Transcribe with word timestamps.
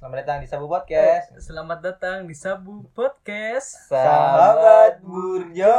Selamat 0.00 0.24
datang 0.24 0.40
di 0.40 0.48
Sabu 0.48 0.64
Podcast. 0.64 1.28
Selamat 1.44 1.78
datang 1.84 2.18
di 2.24 2.32
Sabu 2.32 2.88
Podcast. 2.96 3.84
Sahabat 3.84 5.04
Burjo. 5.04 5.76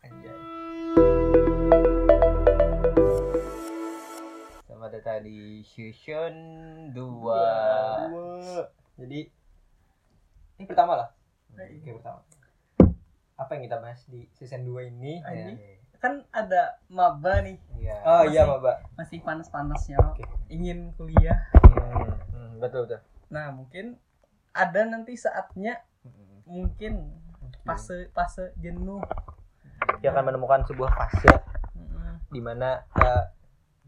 Anjay. 0.00 0.32
Selamat 4.64 4.90
datang 4.96 5.20
di 5.20 5.60
season 5.68 6.32
2. 6.96 8.64
Jadi 9.04 9.20
ini 10.56 10.64
pertama 10.64 10.96
lah. 10.96 11.12
Oke, 11.60 11.92
pertama. 11.92 12.24
Apa 13.36 13.50
yang 13.52 13.68
kita 13.68 13.84
bahas 13.84 14.00
di 14.08 14.24
season 14.32 14.64
2 14.64 14.88
ini? 14.88 15.20
Ini. 15.20 15.77
Kan 15.98 16.22
ada 16.30 16.78
maba 16.86 17.42
nih, 17.42 17.58
Iya. 17.74 17.96
Oh 18.02 18.22
iya, 18.24 18.42
Masih- 18.42 18.60
Mbak. 18.60 18.76
masih 18.94 19.18
panas-panasnya. 19.20 19.96
Oke. 20.04 20.22
Ingin 20.48 20.94
kuliah. 20.94 21.38
Hmm, 21.52 22.14
hmm, 22.30 22.50
betul 22.58 22.86
betul. 22.86 23.00
Nah, 23.28 23.50
mungkin 23.50 23.98
ada 24.50 24.80
nanti 24.84 25.14
saatnya 25.14 25.82
Hmm, 26.00 26.42
mungkin 26.44 27.10
fase 27.62 28.08
fase 28.10 28.54
jenuh. 28.56 29.02
Dia 29.98 30.10
akan 30.10 30.24
menemukan 30.26 30.62
sebuah 30.64 30.90
fase 30.90 31.28
Mm-mm. 31.74 32.22
di 32.28 32.38
mana 32.38 32.86
eh, 32.94 33.24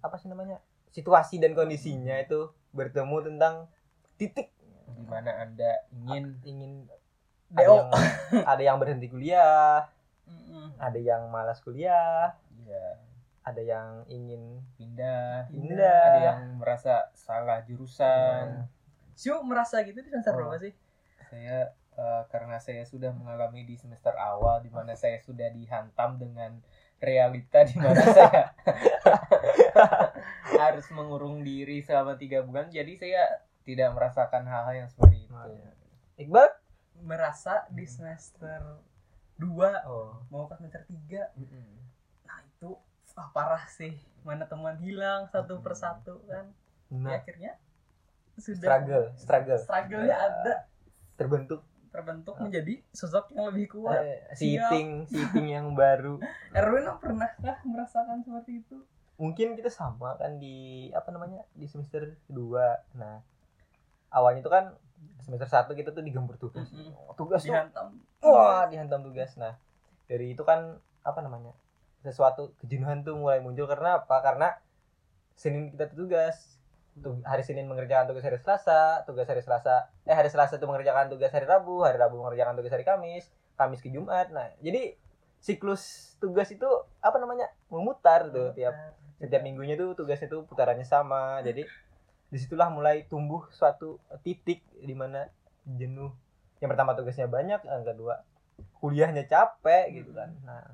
apa 0.00 0.16
sih 0.16 0.26
namanya 0.26 0.58
situasi 0.88 1.38
dan 1.38 1.52
kondisinya 1.52 2.18
itu 2.18 2.50
bertemu 2.70 3.16
tentang 3.24 3.70
titik 4.16 4.50
di 4.90 5.04
mana 5.04 5.30
anda 5.38 5.86
ingin 5.88 6.36
ingin 6.42 6.72
ada 7.50 7.62
DO. 7.62 7.72
yang, 7.72 7.88
ada 8.44 8.62
yang 8.64 8.76
berhenti 8.76 9.06
kuliah. 9.06 9.86
Ada 10.80 10.96
yang 10.96 11.28
malas 11.28 11.60
kuliah. 11.60 12.32
Ya 12.64 12.98
ada 13.40 13.62
yang 13.64 14.04
ingin 14.06 14.62
pindah. 14.76 15.48
Pindah. 15.48 16.00
Ada 16.12 16.20
yang 16.20 16.40
merasa 16.60 17.08
salah 17.16 17.64
jurusan. 17.64 18.68
Siu 19.16 19.40
merasa 19.44 19.80
gitu 19.84 20.00
di 20.00 20.08
semester 20.08 20.32
Oh. 20.36 20.38
berapa 20.44 20.60
sih? 20.60 20.74
saya 21.30 21.70
eh, 21.94 22.22
karena 22.26 22.58
saya 22.58 22.82
sudah 22.82 23.14
mengalami 23.14 23.62
di 23.62 23.78
semester 23.78 24.10
awal 24.18 24.58
di 24.58 24.66
mana 24.66 24.98
saya 24.98 25.22
sudah 25.22 25.46
dihantam 25.54 26.18
dengan 26.18 26.58
realita 26.98 27.62
di 27.62 27.78
mana 27.78 28.02
saya 28.18 28.50
harus 30.66 30.90
mengurung 30.90 31.46
diri 31.46 31.78
selama 31.86 32.18
tiga 32.18 32.42
bulan. 32.42 32.66
Jadi 32.66 32.98
saya 32.98 33.46
tidak 33.62 33.94
merasakan 33.94 34.42
hal-hal 34.42 34.74
yang 34.74 34.88
seperti 34.90 35.22
itu. 35.22 35.30
Oh, 35.30 35.46
iya. 35.46 35.70
Iqbal? 36.18 36.50
Merasa 37.00 37.64
di 37.70 37.86
semester 37.86 38.82
2 39.40 39.88
oh 39.88 40.20
mau 40.28 40.44
ke 40.44 40.54
semester 40.60 40.84
3. 40.84 41.40
Mm-mm. 41.40 41.68
Nah, 42.28 42.38
itu 42.44 42.70
ah, 43.16 43.28
parah 43.32 43.64
sih. 43.72 43.96
Mana 44.20 44.44
teman 44.44 44.76
hilang 44.84 45.26
satu 45.32 45.64
persatu 45.64 46.20
kan. 46.28 46.52
nah 46.90 47.16
Ya, 47.16 47.22
akhirnya 47.22 47.52
sudah 48.40 48.66
struggle 48.66 49.04
struggle 49.14 49.60
struggle-nya 49.60 50.16
ada 50.16 50.54
terbentuk 51.14 51.60
terbentuk 51.90 52.34
menjadi 52.40 52.80
sosok 52.94 53.34
yang 53.36 53.52
lebih 53.52 53.66
kuat. 53.76 54.00
eh, 54.00 54.18
seating 54.38 55.04
seating 55.10 55.46
yang 55.52 55.74
baru 55.76 56.16
Erwin 56.58 56.86
pernahkah 57.02 57.60
merasakan 57.66 58.24
seperti 58.24 58.64
itu? 58.64 58.78
mungkin 59.20 59.52
kita 59.52 59.68
sama 59.68 60.16
kan 60.16 60.40
di 60.40 60.88
apa 60.96 61.12
namanya 61.12 61.44
di 61.52 61.68
semester 61.68 62.16
2 62.32 62.96
nah 62.96 63.20
awalnya 64.10 64.42
itu 64.42 64.50
kan 64.50 64.74
semester 65.22 65.46
1 65.46 65.78
kita 65.78 65.90
tuh 65.94 66.02
digempur 66.02 66.36
tugas. 66.36 66.66
Mm-mm. 66.70 67.14
tugas 67.14 67.46
tuh 67.46 67.54
Dihantam. 67.54 67.86
wah 68.20 68.66
dihantam 68.66 69.00
tugas. 69.06 69.34
Nah 69.38 69.54
dari 70.10 70.34
itu 70.34 70.42
kan 70.42 70.78
apa 71.06 71.20
namanya 71.22 71.54
sesuatu 72.02 72.52
kejenuhan 72.60 73.06
tuh 73.06 73.16
mulai 73.16 73.38
muncul. 73.38 73.70
Karena 73.70 74.02
apa? 74.02 74.16
Karena 74.20 74.48
Senin 75.38 75.72
kita 75.72 75.88
tuh 75.88 76.04
tugas. 76.06 76.58
Tuh, 77.00 77.22
hari 77.22 77.46
Senin 77.46 77.70
mengerjakan 77.70 78.10
tugas 78.10 78.26
hari 78.26 78.36
Selasa 78.42 79.06
tugas 79.06 79.24
hari 79.24 79.40
Selasa 79.40 79.88
eh 80.04 80.12
hari 80.12 80.26
Selasa 80.26 80.58
tuh 80.58 80.66
mengerjakan 80.66 81.06
tugas 81.06 81.30
hari 81.30 81.46
Rabu 81.46 81.86
hari 81.86 81.96
Rabu 81.96 82.18
mengerjakan 82.18 82.58
tugas 82.58 82.74
hari 82.74 82.82
Kamis 82.82 83.30
Kamis 83.54 83.78
ke 83.78 83.94
Jumat. 83.94 84.34
Nah 84.34 84.50
jadi 84.58 84.98
siklus 85.38 86.12
tugas 86.20 86.50
itu 86.50 86.66
apa 87.00 87.16
namanya 87.22 87.48
memutar 87.70 88.28
tuh 88.28 88.52
tiap 88.58 88.74
setiap 89.22 89.42
minggunya 89.46 89.78
tuh 89.78 89.94
tugasnya 89.94 90.28
tuh 90.28 90.44
putarannya 90.50 90.84
sama. 90.84 91.40
Jadi 91.46 91.64
di 92.30 92.38
situlah 92.38 92.70
mulai 92.70 93.04
tumbuh 93.10 93.50
suatu 93.50 93.98
titik 94.22 94.62
di 94.78 94.94
mana 94.94 95.26
jenuh. 95.66 96.14
Yang 96.62 96.68
pertama 96.72 96.94
tugasnya 96.94 97.26
banyak 97.26 97.60
yang 97.66 97.84
kedua 97.84 98.22
kuliahnya 98.78 99.26
capek 99.26 99.92
gitu 99.92 100.14
kan. 100.14 100.30
Nah 100.46 100.64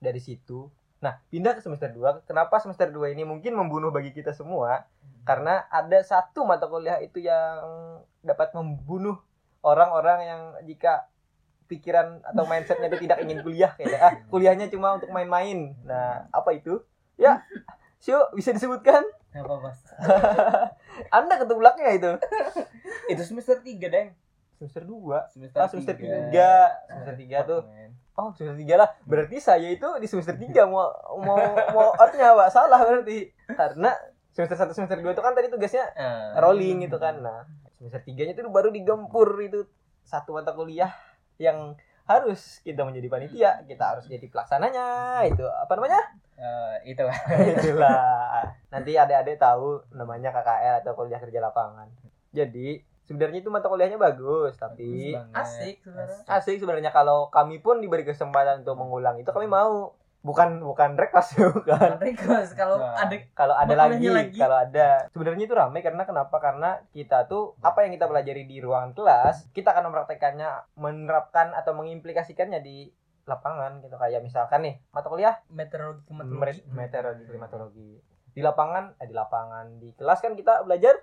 dari 0.00 0.18
situ. 0.18 0.72
Nah 0.98 1.20
pindah 1.30 1.54
ke 1.54 1.62
semester 1.62 1.92
2 1.92 2.26
kenapa 2.26 2.58
semester 2.58 2.90
2 2.90 3.14
ini 3.14 3.22
mungkin 3.28 3.54
membunuh 3.54 3.92
bagi 3.92 4.10
kita 4.16 4.32
semua? 4.32 4.88
Karena 5.28 5.68
ada 5.68 6.00
satu 6.00 6.48
mata 6.48 6.66
kuliah 6.66 6.98
itu 7.04 7.20
yang 7.20 8.00
dapat 8.24 8.56
membunuh 8.56 9.20
orang-orang 9.60 10.18
yang 10.24 10.42
jika 10.64 11.06
pikiran 11.68 12.24
atau 12.24 12.48
mindsetnya 12.48 12.88
itu 12.88 13.04
tidak 13.04 13.20
ingin 13.20 13.44
kuliah 13.44 13.76
kayak 13.76 14.00
ah 14.00 14.14
kuliahnya 14.32 14.72
cuma 14.72 14.96
untuk 14.96 15.12
main-main. 15.12 15.76
Nah 15.84 16.26
apa 16.32 16.56
itu? 16.56 16.80
Ya 17.20 17.44
Sio 18.02 18.30
bisa 18.32 18.54
disebutkan 18.54 19.02
apa 19.30 19.54
mas 19.60 19.78
anda 21.16 21.34
ketebelaknya 21.36 21.90
itu? 21.94 22.10
Itu 23.12 23.22
semester 23.22 23.60
tiga 23.60 23.88
deng. 23.88 24.08
Semester 24.54 24.82
2 24.82 25.30
semester 25.30 25.56
ah 25.56 25.68
semester 25.70 25.94
tiga. 25.94 26.16
3 26.82 26.90
semester 26.90 27.14
3 27.14 27.46
tuh. 27.46 27.60
oh 28.14 28.28
semester 28.34 28.56
3 28.58 28.74
lah. 28.74 28.88
Berarti 29.04 29.36
saya 29.38 29.68
itu 29.68 29.86
di 29.96 30.06
semester 30.06 30.34
3 30.34 30.50
mau 30.66 30.90
mau 31.16 31.38
mau 31.70 31.88
artinya 31.94 32.34
apa? 32.34 32.50
Salah 32.50 32.80
berarti. 32.80 33.30
Karena 33.48 33.94
semester 34.28 34.56
1 34.58 34.74
semester 34.74 34.98
2 34.98 35.06
itu 35.08 35.22
kan 35.22 35.32
tadi 35.32 35.46
tugasnya 35.46 35.84
Ah. 35.94 36.40
rolling 36.40 36.82
gitu 36.82 36.98
kan. 36.98 37.22
Nah 37.22 37.46
semester 37.76 38.02
3 38.02 38.26
nya 38.26 38.32
itu 38.32 38.42
baru 38.48 38.68
digempur 38.68 39.38
itu 39.38 39.62
satu 40.02 40.34
mata 40.34 40.50
kuliah 40.50 40.90
yang 41.36 41.78
harus 42.08 42.64
kita 42.64 42.88
menjadi 42.88 43.08
panitia 43.12 43.50
kita 43.68 43.84
harus 43.84 44.08
jadi 44.08 44.24
pelaksananya 44.32 44.86
itu 45.28 45.44
apa 45.44 45.72
namanya? 45.76 46.00
Eh, 46.38 46.94
itulah. 46.94 47.18
Itulah. 47.58 48.46
Nanti 48.70 48.94
adik-adik 48.94 49.42
tahu 49.42 49.82
namanya 49.90 50.30
KKL 50.30 50.86
atau 50.86 50.94
kuliah 50.94 51.18
kerja 51.18 51.42
lapangan. 51.42 51.90
Jadi 52.30 52.78
sebenarnya 53.02 53.42
itu 53.42 53.50
mata 53.50 53.66
kuliahnya 53.66 53.98
bagus 53.98 54.54
tapi 54.54 55.18
Bagus. 55.18 55.34
Asik 55.34 55.76
sebenarnya. 55.82 56.18
asik 56.30 56.56
sebenarnya. 56.62 56.90
Kalau 56.94 57.26
kami 57.34 57.58
pun 57.58 57.82
diberi 57.82 58.06
kesempatan 58.06 58.62
untuk 58.62 58.78
mengulang 58.78 59.18
itu 59.18 59.26
kami 59.34 59.50
mau 59.50 59.97
bukan 60.20 60.60
bukan 60.60 60.94
request 60.94 61.38
bukan. 61.56 61.96
Request 61.96 62.52
kalau 62.52 62.76
Nah. 62.76 62.98
ada 62.98 63.16
kalau 63.32 63.54
ada 63.54 63.70
lagi, 63.70 64.06
lagi. 64.06 64.34
kalau 64.34 64.58
ada. 64.58 65.06
Sebenarnya 65.08 65.44
itu 65.44 65.54
ramai 65.54 65.80
karena 65.80 66.02
kenapa? 66.02 66.36
Karena 66.36 66.82
kita 66.90 67.24
tuh 67.24 67.54
apa 67.60 67.82
yang 67.82 67.92
kita 67.92 68.04
pelajari 68.04 68.42
di 68.44 68.58
ruangan 68.58 68.92
kelas 68.92 69.48
kita 69.50 69.70
akan 69.70 69.88
mempraktekannya 69.88 70.48
menerapkan 70.74 71.52
atau 71.52 71.72
mengimplikasikannya 71.72 72.58
di 72.58 72.90
lapangan 73.24 73.78
gitu. 73.80 73.94
Kayak 73.94 74.22
misalkan 74.22 74.62
nih 74.62 74.74
mata 74.88 75.06
kuliah? 75.06 75.38
Meteorologi 75.48 76.02
klimatologi. 76.04 76.62
meteorologi 76.68 77.24
klimatologi. 77.24 77.90
Di 78.28 78.40
lapangan? 78.40 78.94
Eh, 78.96 79.06
di 79.06 79.14
lapangan. 79.14 79.66
Di 79.76 79.88
kelas 79.92 80.18
kan 80.18 80.32
kita 80.32 80.62
belajar 80.62 80.94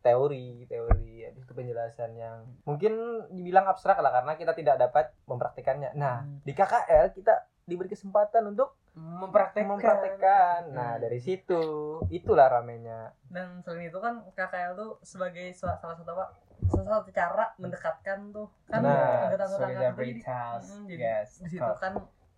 teori 0.00 0.64
teori. 0.64 1.24
Habis 1.24 1.42
itu 1.42 1.52
penjelasan 1.52 2.10
yang 2.12 2.44
mungkin 2.62 2.92
dibilang 3.28 3.64
abstrak 3.64 3.96
lah 3.96 4.12
karena 4.12 4.34
kita 4.34 4.52
tidak 4.52 4.76
dapat 4.78 5.04
mempraktikannya 5.24 5.92
nah 5.94 6.20
Hmm. 6.20 6.40
di 6.40 6.52
KKL 6.52 7.10
kita 7.10 7.32
diberi 7.64 7.88
kesempatan 7.88 8.44
untuk 8.46 8.76
mempraktekkan. 8.94 9.68
mempraktekkan. 9.74 10.60
Nah 10.70 10.94
Hmm. 10.94 11.02
dari 11.02 11.18
situ 11.18 11.62
itulah 12.08 12.46
ramenya. 12.46 13.10
Dan 13.26 13.58
selain 13.60 13.88
itu 13.88 13.98
kan 13.98 14.22
KKL 14.30 14.72
tuh 14.74 14.90
sebagai 15.02 15.50
sa- 15.50 15.74
salah 15.74 15.96
satu 15.96 16.10
apa? 16.12 16.26
Salah 16.70 17.02
satu 17.02 17.10
cara 17.10 17.50
mendekatkan 17.56 18.30
tuh. 18.30 18.46
Kan 18.64 18.80
Nah, 18.80 19.26
anggota-anggota 19.26 19.58
tuh 19.58 19.66
jadi, 19.66 19.90
solidaritas 19.90 20.62
Mm, 20.70 20.84
jadi 20.86 21.02
yes 21.02 21.30
di 21.40 21.48
situ 21.50 21.72
kan 21.74 21.92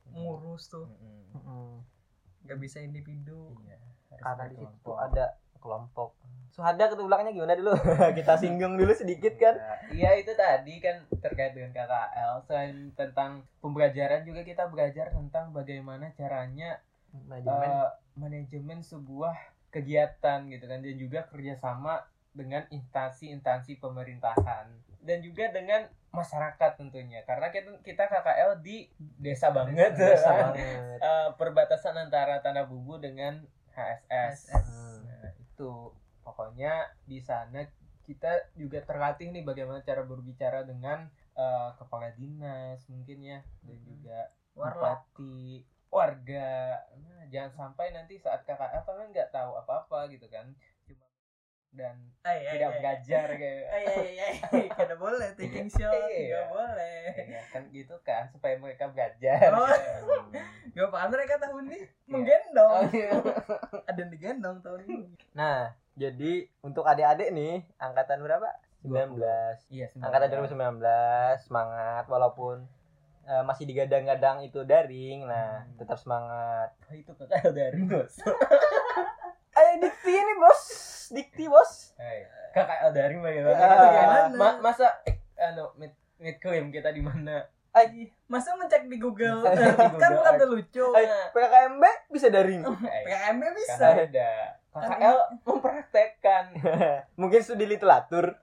ngurus 0.08 0.62
tuh. 0.66 0.86
Mm-mm. 1.34 1.82
nggak 2.42 2.58
bisa 2.58 2.78
individu. 2.78 3.50
Iya, 3.60 3.76
harus 4.08 4.22
karena 4.22 4.44
di 4.46 4.56
situ 4.56 4.90
ada 4.94 5.24
kelompok 5.58 6.14
Suhada 6.56 6.88
ketulangnya 6.88 7.36
gimana 7.36 7.52
dulu? 7.52 7.76
Kita 8.16 8.40
singgung 8.40 8.80
dulu 8.80 8.88
sedikit 8.96 9.36
kan? 9.36 9.60
Iya 9.92 10.16
itu 10.16 10.32
tadi 10.32 10.80
kan 10.80 11.04
terkait 11.20 11.52
dengan 11.52 11.76
KKL 11.76 12.32
selain 12.48 12.96
tentang 12.96 13.44
pembelajaran 13.60 14.24
juga 14.24 14.40
kita 14.40 14.64
belajar 14.72 15.12
tentang 15.12 15.52
bagaimana 15.52 16.08
caranya 16.16 16.80
manajemen. 17.12 17.68
eh, 17.68 17.88
manajemen 18.16 18.78
sebuah 18.80 19.36
kegiatan 19.68 20.48
gitu 20.48 20.64
kan. 20.64 20.80
Dan 20.80 20.96
juga 20.96 21.28
kerjasama 21.28 22.08
dengan 22.32 22.64
instansi-instansi 22.72 23.76
pemerintahan. 23.76 24.72
Dan 25.04 25.20
juga 25.20 25.52
dengan 25.52 25.84
masyarakat 26.08 26.80
tentunya. 26.80 27.20
Karena 27.28 27.52
kita 27.52 27.84
kita 27.84 28.08
KKL 28.08 28.64
di 28.64 28.88
desa 29.20 29.52
banget. 29.52 29.92
Biasa 29.92 30.30
kan. 30.40 30.56
banget. 30.56 30.98
Eh, 31.04 31.28
perbatasan 31.36 32.00
antara 32.00 32.40
Tanah 32.40 32.64
Bubu 32.64 32.96
dengan 32.96 33.44
HSS. 33.76 34.56
HSS. 34.56 34.68
Nah, 35.04 35.30
itu 35.36 35.92
pokoknya 36.26 36.72
di 37.06 37.22
sana 37.22 37.62
kita 38.02 38.50
juga 38.54 38.82
terlatih 38.82 39.30
nih 39.30 39.42
bagaimana 39.42 39.78
cara 39.80 40.02
berbicara 40.02 40.62
dengan 40.62 41.06
eh, 41.32 41.70
kepala 41.74 42.10
dinas 42.12 42.82
mungkin 42.90 43.18
ya 43.22 43.38
dan 43.62 43.78
juga 43.82 44.18
bupati 44.50 45.62
warga. 45.86 46.82
Nah, 46.98 47.24
jangan 47.30 47.52
sampai 47.54 47.90
nanti 47.90 48.18
saat 48.18 48.42
KKL 48.42 48.82
kalian 48.82 49.10
nggak 49.10 49.30
tahu 49.30 49.54
apa 49.54 49.86
apa 49.86 49.98
gitu 50.08 50.26
kan. 50.26 50.50
Cuma 50.82 51.06
dan 51.72 51.96
Ah, 52.24 52.32
iya, 52.32 52.50
tidak 52.56 52.70
iya. 52.72 52.78
belajar 52.80 53.26
kayak 53.36 53.62
Ah, 53.74 53.78
iya 53.84 53.94
iya 54.08 54.26
iya 54.32 54.70
Kada 54.72 54.94
boleh 54.96 55.28
taking 55.36 55.68
shot 55.68 55.92
Iya. 56.08 56.40
Gak 56.40 56.46
boleh. 56.48 57.00
Iya, 57.20 57.40
kan 57.52 57.62
gitu 57.68 57.94
kan 58.00 58.24
supaya 58.32 58.54
mereka 58.56 58.88
belajar. 58.88 59.50
Oh. 59.52 59.66
Gak 60.74 60.86
apa 60.88 61.08
mereka 61.08 61.36
tahun 61.36 61.68
ini 61.68 61.78
Iya. 61.84 61.88
Menggendong. 62.08 62.72
Oh, 62.72 62.82
iya. 62.94 63.10
Ada 63.84 63.98
yang 63.98 64.10
digendong 64.10 64.58
tahun 64.62 64.80
ini. 64.88 64.96
Nah, 65.34 65.74
jadi 65.96 66.32
untuk 66.60 66.84
adik-adik 66.84 67.32
nih, 67.32 67.64
angkatan 67.76 68.20
berapa? 68.20 68.52
19. 68.78 69.16
iya 69.66 69.88
Angkatan 69.96 70.28
2019, 70.46 70.78
semangat 71.42 72.04
walaupun 72.06 72.68
eh, 73.24 73.42
masih 73.42 73.64
digadang-gadang 73.64 74.38
itu 74.40 74.62
daring. 74.62 75.24
Nah, 75.24 75.64
Hmm. 75.64 75.74
tetap 75.76 75.98
semangat. 75.98 76.70
Oh, 76.86 76.94
itu 76.94 77.10
kakak 77.10 77.50
dari 77.50 77.82
bos 77.82 78.14
Ayo 79.56 79.72
dikti 79.80 80.12
ini, 80.12 80.34
Bos. 80.36 80.62
Dikti, 81.08 81.44
Bos. 81.48 81.96
Hai, 81.96 82.28
kakak 82.52 82.92
dari 82.92 83.16
bagaimana. 83.16 83.56
Bagaimana? 83.56 84.20
Ma- 84.30 84.60
masa 84.62 85.00
eh, 85.02 85.16
anu 85.38 85.72
mid 85.74 85.90
mid 86.16 86.36
claim 86.38 86.68
kita 86.68 86.92
di 86.92 87.00
mana 87.00 87.44
Ay, 87.72 88.08
Masa 88.24 88.56
mencek 88.56 88.88
di 88.88 88.96
Google 88.96 89.44
Di 89.44 89.52
Google 89.52 90.00
Kan 90.00 90.10
bukan 90.14 90.48
lucu 90.48 90.86
ay, 90.92 91.04
PKKMB 91.28 91.84
bisa 92.08 92.26
daring. 92.28 92.64
PKMB 92.64 93.42
bisa 93.52 93.76
Kan 93.76 94.08
ada 94.08 94.55
KKL 94.76 95.18
mempraktekkan 95.42 96.44
Mungkin 97.20 97.40
studi 97.40 97.64
literatur. 97.64 98.36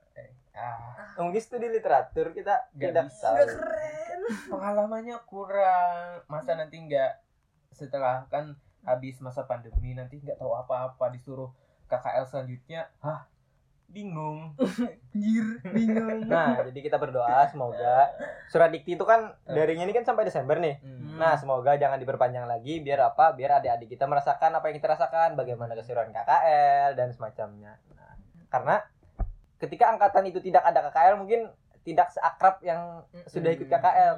ah 0.50 1.14
Mungkin 1.16 1.38
studi 1.38 1.66
literatur 1.66 2.30
kita 2.30 2.70
Nggak 2.72 2.90
tidak 2.90 3.04
bisa. 3.06 3.22
tahu. 3.22 3.36
Gak 3.36 3.48
keren 3.54 4.20
pengalamannya 4.48 5.16
kurang 5.24 6.24
masa 6.26 6.56
nanti 6.56 6.80
nggak 6.80 7.12
setelah 7.70 8.24
kan 8.26 8.54
habis 8.82 9.18
masa 9.18 9.44
pandemi 9.44 9.92
nanti 9.92 10.18
nggak 10.18 10.36
tahu 10.36 10.52
apa-apa 10.52 11.10
disuruh 11.10 11.52
KKL 11.86 12.24
selanjutnya 12.24 12.88
hah 12.98 13.28
bingung 13.90 14.56
Anjir 15.14 15.46
Bingung 15.70 16.26
Nah, 16.32 16.60
jadi 16.66 16.80
kita 16.82 16.96
berdoa 16.98 17.46
semoga 17.48 18.10
surat 18.50 18.68
dikti 18.74 18.98
itu 18.98 19.04
kan 19.06 19.32
daringnya 19.46 19.86
ini 19.86 19.94
kan 19.94 20.04
sampai 20.04 20.26
Desember 20.26 20.58
nih. 20.58 20.82
Hmm. 20.82 21.16
Nah, 21.16 21.38
semoga 21.38 21.78
jangan 21.78 22.02
diperpanjang 22.02 22.44
lagi 22.44 22.82
biar 22.82 23.14
apa? 23.14 23.32
Biar 23.32 23.62
adik-adik 23.62 23.94
kita 23.94 24.10
merasakan 24.10 24.58
apa 24.58 24.66
yang 24.70 24.76
kita 24.82 24.88
rasakan, 24.90 25.38
bagaimana 25.38 25.78
keseruan 25.78 26.10
KKL 26.10 26.98
dan 26.98 27.08
semacamnya. 27.14 27.78
Nah, 27.94 28.12
karena 28.50 28.76
ketika 29.62 29.94
angkatan 29.94 30.26
itu 30.26 30.42
tidak 30.42 30.66
ada 30.66 30.90
KKL 30.90 31.14
mungkin 31.16 31.40
tidak 31.86 32.10
seakrab 32.10 32.58
yang 32.66 33.04
sudah 33.30 33.50
ikut 33.54 33.68
KKL. 33.70 34.16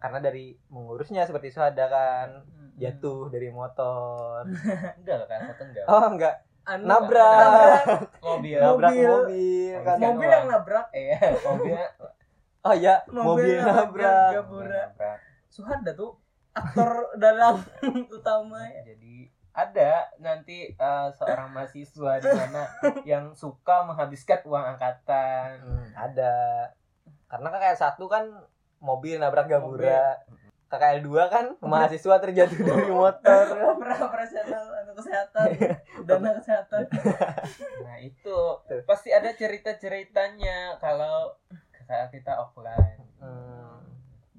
Karena 0.00 0.18
dari 0.20 0.52
mengurusnya 0.68 1.24
seperti 1.24 1.48
suada 1.52 1.88
kan 1.88 2.28
jatuh 2.76 3.30
dari 3.30 3.48
motor. 3.52 4.44
enggak 5.00 5.28
kan 5.28 5.40
satu 5.52 5.62
enggak 5.64 5.84
Oh, 5.88 6.06
enggak. 6.10 6.36
Anu, 6.64 6.84
Nabrak. 6.84 7.84
mobil 8.18 8.56
Nabrak 8.56 8.90
Mobil. 8.90 9.04
mobil 9.04 9.72
kan. 9.78 9.96
Mobil. 10.00 10.08
Mobil 10.10 10.28
yang 10.30 10.46
nabrak 10.46 10.86
iya 10.90 11.18
mobilnya 11.38 11.86
Oh 12.60 12.72
iya, 12.72 12.94
Mobil 13.06 13.20
mobil 13.20 13.54
nabrak. 13.60 13.76
nabrak. 13.76 14.30
Gabura. 14.34 14.82
nabrak. 14.88 15.18
Suhada 15.46 15.92
tuh 15.92 16.16
aktor 16.50 16.88
dalam 17.22 17.60
utama 18.16 18.64
ya. 18.64 18.80
jadi 18.86 19.14
ada 19.50 19.92
nanti 20.18 20.66
eh, 20.68 21.08
seorang 21.12 21.46
mahasiswa 21.48 22.12
di 22.16 22.26
sana 22.26 22.64
yang 23.04 23.30
suka 23.32 23.84
menghabiskan 23.84 24.40
uang 24.42 24.64
angkatan 24.74 25.60
Hmm, 25.60 25.88
ada. 25.94 26.34
Karena 27.26 27.48
KKL 27.48 27.78
1 27.78 28.00
kan 28.08 28.24
mobil 28.78 29.16
nabrak 29.16 29.46
Gabura. 29.46 30.16
KKL 30.66 31.00
2 31.02 31.14
kan 31.28 31.44
mahasiswa 31.60 32.16
terjatuh 32.18 32.58
dari 32.58 32.90
motor. 32.90 33.44
operasional 34.00 34.64
kesehatan 35.04 35.48
dana 36.08 36.30
kesehatan 36.40 36.82
Nah 37.86 37.96
itu 38.00 38.38
pasti 38.88 39.12
ada 39.12 39.30
cerita-ceritanya 39.36 40.80
kalau 40.80 41.36
kakak 41.84 42.16
kita 42.16 42.32
offline. 42.40 43.04
Hmm. 43.20 43.80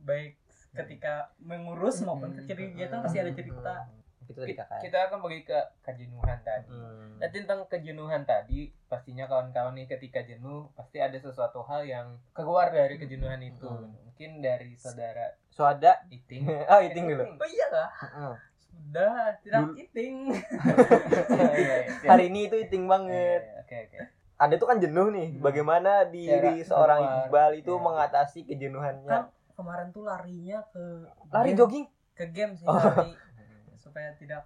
baik 0.06 0.38
ketika 0.78 1.34
mengurus 1.42 2.04
maupun 2.06 2.38
kegiatan 2.38 3.02
pasti 3.02 3.18
ada 3.18 3.32
cerita 3.34 3.90
Itu 4.26 4.42
dari 4.42 4.58
Kita, 4.58 5.06
akan 5.10 5.22
pergi 5.22 5.42
ke 5.46 5.60
kejenuhan 5.86 6.42
tadi. 6.42 6.74
Hmm. 6.74 7.22
Nah 7.22 7.30
tentang 7.30 7.66
kejenuhan 7.70 8.26
tadi 8.26 8.74
pastinya 8.90 9.30
kawan-kawan 9.30 9.78
nih 9.78 9.86
ketika 9.86 10.26
jenuh 10.26 10.70
pasti 10.74 10.98
ada 10.98 11.14
sesuatu 11.18 11.62
hal 11.66 11.86
yang 11.86 12.18
keluar 12.34 12.74
dari 12.74 12.98
kejenuhan 12.98 13.38
itu. 13.46 13.70
Hmm. 13.70 13.94
Mungkin 14.10 14.42
dari 14.42 14.74
saudara 14.82 15.34
Suada. 15.56 16.04
Iting. 16.12 16.44
oh, 16.74 16.80
eating 16.84 17.06
dulu. 17.08 17.24
oh 17.38 17.50
iya 17.50 17.68
Heeh. 17.72 18.34
Sudah 18.78 19.14
tidak 19.40 19.62
Dulu- 19.62 19.76
eating 19.78 20.16
Iya, 21.32 21.52
iya. 21.56 21.76
Hari 22.06 22.24
ini 22.28 22.40
itu 22.46 22.56
eating 22.58 22.84
Iya, 22.84 22.92
banget. 22.92 23.42
iya, 23.42 23.62
Oke 23.62 23.76
oke. 23.82 24.00
Ada 24.36 24.54
tuh 24.56 24.68
kan 24.68 24.78
jenuh 24.78 25.08
nih. 25.10 25.28
Hmm. 25.32 25.42
Bagaimana 25.42 25.92
diri 26.06 26.60
Cara 26.60 26.66
seorang. 26.66 27.02
Iqbal 27.24 27.52
itu 27.56 27.72
Iya. 27.72 27.82
mengatasi 27.82 28.40
kejenuhannya? 28.44 29.08
kan 29.10 29.24
kemarin 29.54 29.88
tuh 29.90 30.04
larinya 30.04 30.60
ke 30.68 30.84
Lari 31.30 31.50
game- 31.50 31.58
jogging? 31.58 31.86
ke 32.12 32.26
game 32.30 32.54
sih 32.54 32.64
Oh. 32.66 32.76
lari 32.76 33.12
supaya 33.78 34.12
tidak 34.14 34.44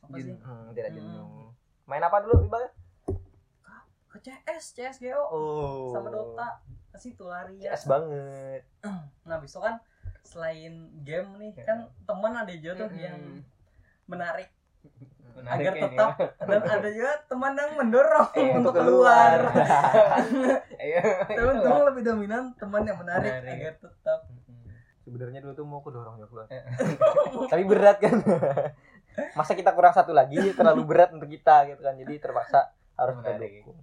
apa 0.00 0.16
sih 0.16 0.34
Hmm, 0.36 0.70
tidak 0.70 0.90
Hmm. 0.90 0.98
jenuh. 0.98 1.50
Main 1.84 2.00
apa 2.00 2.18
dulu 2.20 2.34
Iqbal? 2.40 2.64
ke 4.08 4.18
CS 4.20 4.64
CSGO 4.72 5.18
Oh. 5.24 5.88
sama 5.90 6.08
Dota 6.08 6.60
ke 6.86 6.98
situ 6.98 7.24
larinya 7.24 7.64
CS 7.66 7.86
banget. 7.86 8.62
nah 9.24 9.38
besok 9.38 9.64
kan 9.64 9.80
selain 10.22 10.70
game 11.00 11.34
nih 11.36 11.52
Ya. 11.56 11.64
kan 11.64 11.78
teman 12.04 12.32
ada 12.32 12.52
juga 12.52 12.78
tuh 12.78 12.88
Mm-mm. 12.88 13.00
yang 13.00 13.20
menarik 14.06 14.48
Menarik 15.32 15.64
agar 15.64 15.74
tetap 15.80 16.10
dan 16.44 16.60
ada 16.60 16.88
juga 16.92 17.12
teman 17.24 17.52
yang 17.56 17.72
mendorong 17.72 18.30
Iya, 18.36 18.52
untuk 18.52 18.58
untuk 18.60 18.72
keluar 18.76 19.38
Iya. 20.76 21.02
tapi 21.24 21.40
untung 21.40 21.82
lebih 21.88 22.02
dominan 22.04 22.42
teman 22.60 22.82
yang 22.84 22.98
menarik, 23.00 23.32
Menarik. 23.40 23.56
agar 23.56 23.74
tetap 23.80 24.20
Sebenarnya 25.02 25.42
dulu 25.42 25.52
tuh 25.52 25.66
mau 25.66 25.82
aku 25.82 25.90
dorong 25.90 26.14
ya 26.14 26.26
keluar. 26.30 26.46
Tapi 27.52 27.62
berat 27.66 27.98
kan. 27.98 28.22
Masa 29.34 29.52
kita 29.58 29.74
kurang 29.74 29.90
satu 29.90 30.14
lagi 30.14 30.38
terlalu 30.54 30.86
berat 30.86 31.10
untuk 31.10 31.26
kita 31.26 31.66
gitu 31.68 31.82
kan. 31.82 31.98
Jadi 31.98 32.22
terpaksa 32.22 32.70
harus 32.94 33.18
kita 33.18 33.34
dukung. 33.34 33.76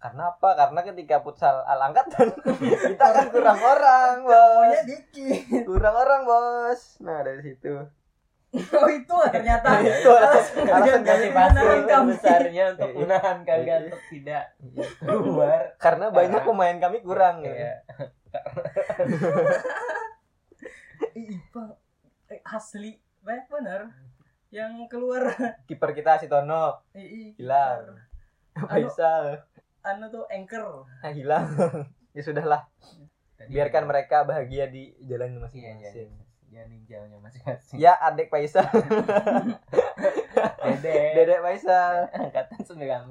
Karena 0.00 0.32
apa? 0.32 0.48
Karena 0.56 0.80
ketika 0.82 1.20
futsal 1.20 1.62
al 1.62 1.92
angkatan 1.92 2.34
kita 2.90 3.06
kan 3.14 3.26
kurang 3.28 3.60
orang, 3.60 4.24
bos. 4.24 4.78
Kurang 5.62 5.94
orang, 5.94 6.20
bos. 6.24 6.80
Nah, 7.04 7.20
dari 7.20 7.40
situ. 7.44 7.86
oh 8.76 8.88
itu 8.88 9.16
ternyata 9.32 9.80
Itu 9.80 10.12
alasan, 10.12 10.68
alasan 10.68 11.00
Motivasi 11.08 12.04
besarnya 12.04 12.64
untuk 12.76 12.90
Iya. 12.92 12.98
menahan 13.00 13.38
kalian 13.48 13.80
Iya. 13.80 13.86
untuk 13.88 14.02
tidak 14.12 14.44
keluar. 15.00 15.60
karena 15.80 16.06
banyak 16.12 16.42
pemain 16.44 16.76
kami 16.76 16.98
kurang. 17.00 17.40
Iya. 17.40 17.80
Ih, 21.12 21.36
Bang. 21.48 21.72
Eh, 22.28 22.40
asli 22.42 22.96
banyak 23.20 23.46
bener 23.48 23.80
yang 24.48 24.84
keluar 24.88 25.32
Kiper 25.64 25.92
kita 25.92 26.16
si 26.16 26.28
Tono 26.28 26.80
hilang. 26.92 27.96
Anu, 28.52 28.68
Faisal 28.68 29.40
anu 29.82 30.06
tuh 30.08 30.24
anchor 30.28 30.84
ah, 31.00 31.10
hilang. 31.10 31.48
ya 32.12 32.20
sudahlah, 32.20 32.68
biarkan 33.48 33.88
mereka 33.88 34.22
bahagia 34.22 34.68
di 34.68 34.92
jalan 35.02 35.32
Iya, 35.32 35.34
iya. 35.34 35.40
masing-masing. 35.40 36.10
Ya 36.52 36.68
ninjanya 36.68 37.16
masing-masing. 37.16 37.80
Ya, 37.80 37.96
adik 37.96 38.28
Faisal. 38.28 38.68
Dede. 40.62 40.96
Dedek 41.16 41.40
Faisal. 41.40 42.06
Angkatan 42.28 42.60
19. 42.60 43.08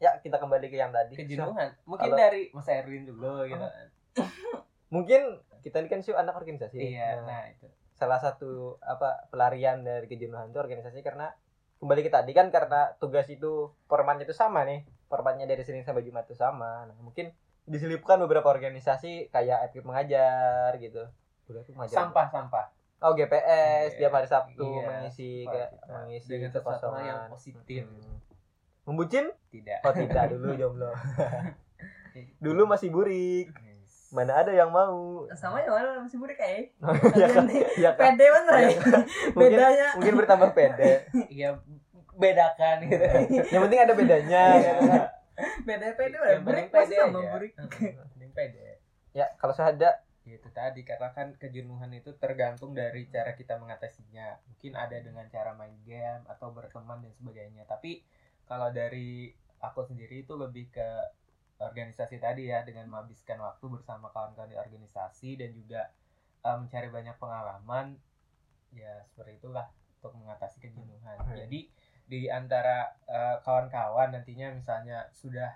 Ya, 0.00 0.10
kita 0.22 0.38
kembali 0.38 0.70
ke 0.70 0.78
yang 0.78 0.94
tadi. 0.94 1.18
Kejenuhan. 1.18 1.74
Mungkin 1.84 2.08
Kalau- 2.08 2.18
dari 2.18 2.48
Mas 2.54 2.70
Erwin 2.70 3.04
dulu 3.04 3.42
gitu. 3.44 3.58
kan. 3.58 3.86
Mungkin 4.94 5.20
kita 5.60 5.82
ini 5.82 5.88
kan 5.90 6.00
sih 6.00 6.14
anak 6.14 6.34
organisasi. 6.34 6.78
Iya, 6.78 7.20
Nah, 7.20 7.26
nah 7.26 7.42
itu. 7.46 7.66
salah 7.92 8.16
satu 8.16 8.80
apa 8.80 9.28
pelarian 9.28 9.84
dari 9.84 10.08
kejenuhan 10.08 10.48
itu 10.48 10.56
organisasi 10.56 11.04
karena 11.04 11.36
kembali 11.76 12.00
ke 12.00 12.08
tadi 12.08 12.32
kan 12.32 12.48
karena 12.48 12.96
tugas 12.96 13.28
itu 13.28 13.76
formatnya 13.84 14.24
itu 14.24 14.32
sama 14.32 14.64
nih. 14.64 14.86
Formatnya 15.04 15.44
dari 15.44 15.66
Senin 15.66 15.84
sampai 15.84 16.00
Jumat 16.00 16.24
itu 16.24 16.32
sama. 16.32 16.86
Nah, 16.86 16.96
mungkin 16.96 17.34
diselipkan 17.66 18.16
beberapa 18.18 18.46
organisasi 18.46 19.28
kayak 19.28 19.68
aktif 19.68 19.84
mengajar 19.84 20.70
gitu. 20.78 21.10
Udah 21.50 21.62
tuh 21.66 21.72
mengajar. 21.74 21.96
Sampah-sampah. 22.06 22.66
Oh, 23.00 23.16
GPS 23.16 23.96
Iya. 23.96 23.98
tiap 24.06 24.12
hari 24.12 24.28
Sabtu 24.28 24.60
Iya, 24.60 24.84
mengisi 24.84 25.48
kayak 25.48 25.70
mengisi 25.88 26.28
Dengan 26.28 26.50
sesuatu 26.52 26.92
yang 27.00 27.32
positif. 27.32 27.82
Hmm. 27.88 28.20
Membucin? 28.84 29.32
Tidak. 29.48 29.80
Oh, 29.82 29.92
tidak 29.96 30.24
dulu 30.36 30.52
jomblo. 30.52 30.92
dulu 32.44 32.62
masih 32.68 32.92
burik. 32.92 33.48
Mana 34.10 34.42
ada 34.42 34.50
yang 34.50 34.74
mau? 34.74 35.22
sama 35.38 35.62
yang 35.62 35.70
mana 35.70 36.02
masih 36.02 36.18
burik 36.18 36.34
kayak 36.34 36.74
ya, 37.14 37.30
ya, 37.78 37.90
kan? 37.94 38.10
pede 38.10 38.26
bener 38.26 38.54
ya 38.58 38.70
mungkin, 39.38 39.38
bedanya 39.38 39.86
mungkin 39.94 40.14
bertambah 40.18 40.50
pede. 40.50 40.92
Iya, 41.30 41.62
bedakan 42.18 42.76
gitu. 42.90 43.06
Yang 43.54 43.60
penting 43.70 43.80
ada 43.80 43.94
bedanya. 43.94 44.42
Iya. 44.50 44.72
gitu 44.74 44.82
kan. 44.90 45.02
pede 45.62 45.86
pede 45.94 46.16
Yang 46.18 46.42
burik 46.42 46.66
pasti 46.74 46.94
sama 46.98 47.18
aja. 47.22 47.30
burik 47.32 47.52
Penting 47.54 48.30
pede. 48.34 48.82
Ya, 49.14 49.26
kalau 49.38 49.54
saya 49.54 49.78
ada 49.78 49.90
Ya, 49.94 50.09
itu 50.36 50.48
tadi 50.54 50.86
karena 50.86 51.10
kan 51.10 51.34
kejenuhan 51.34 51.90
itu 51.96 52.14
tergantung 52.20 52.76
dari 52.76 53.08
cara 53.10 53.34
kita 53.34 53.58
mengatasinya. 53.58 54.38
Mungkin 54.46 54.78
ada 54.78 54.96
dengan 55.00 55.26
cara 55.26 55.56
main 55.56 55.74
game 55.82 56.22
atau 56.28 56.54
berteman 56.54 57.02
dan 57.02 57.12
sebagainya. 57.16 57.66
Tapi 57.66 58.04
kalau 58.46 58.70
dari 58.70 59.32
aku 59.62 59.86
sendiri 59.86 60.22
itu 60.22 60.34
lebih 60.34 60.70
ke 60.70 60.88
organisasi 61.60 62.16
tadi 62.16 62.48
ya 62.48 62.64
dengan 62.64 62.88
menghabiskan 62.88 63.36
waktu 63.36 63.68
bersama 63.68 64.08
kawan-kawan 64.08 64.48
di 64.48 64.56
organisasi 64.56 65.36
dan 65.36 65.52
juga 65.52 65.92
eh, 66.40 66.56
mencari 66.56 66.88
banyak 66.88 67.16
pengalaman 67.20 68.00
ya 68.72 69.04
seperti 69.12 69.44
itulah 69.44 69.68
untuk 70.00 70.16
mengatasi 70.16 70.56
kejenuhan. 70.64 71.20
Hmm. 71.20 71.36
jadi 71.36 71.60
di 72.10 72.20
antara 72.32 72.96
eh, 73.04 73.36
kawan-kawan 73.44 74.16
nantinya 74.16 74.56
misalnya 74.56 75.12
sudah 75.12 75.52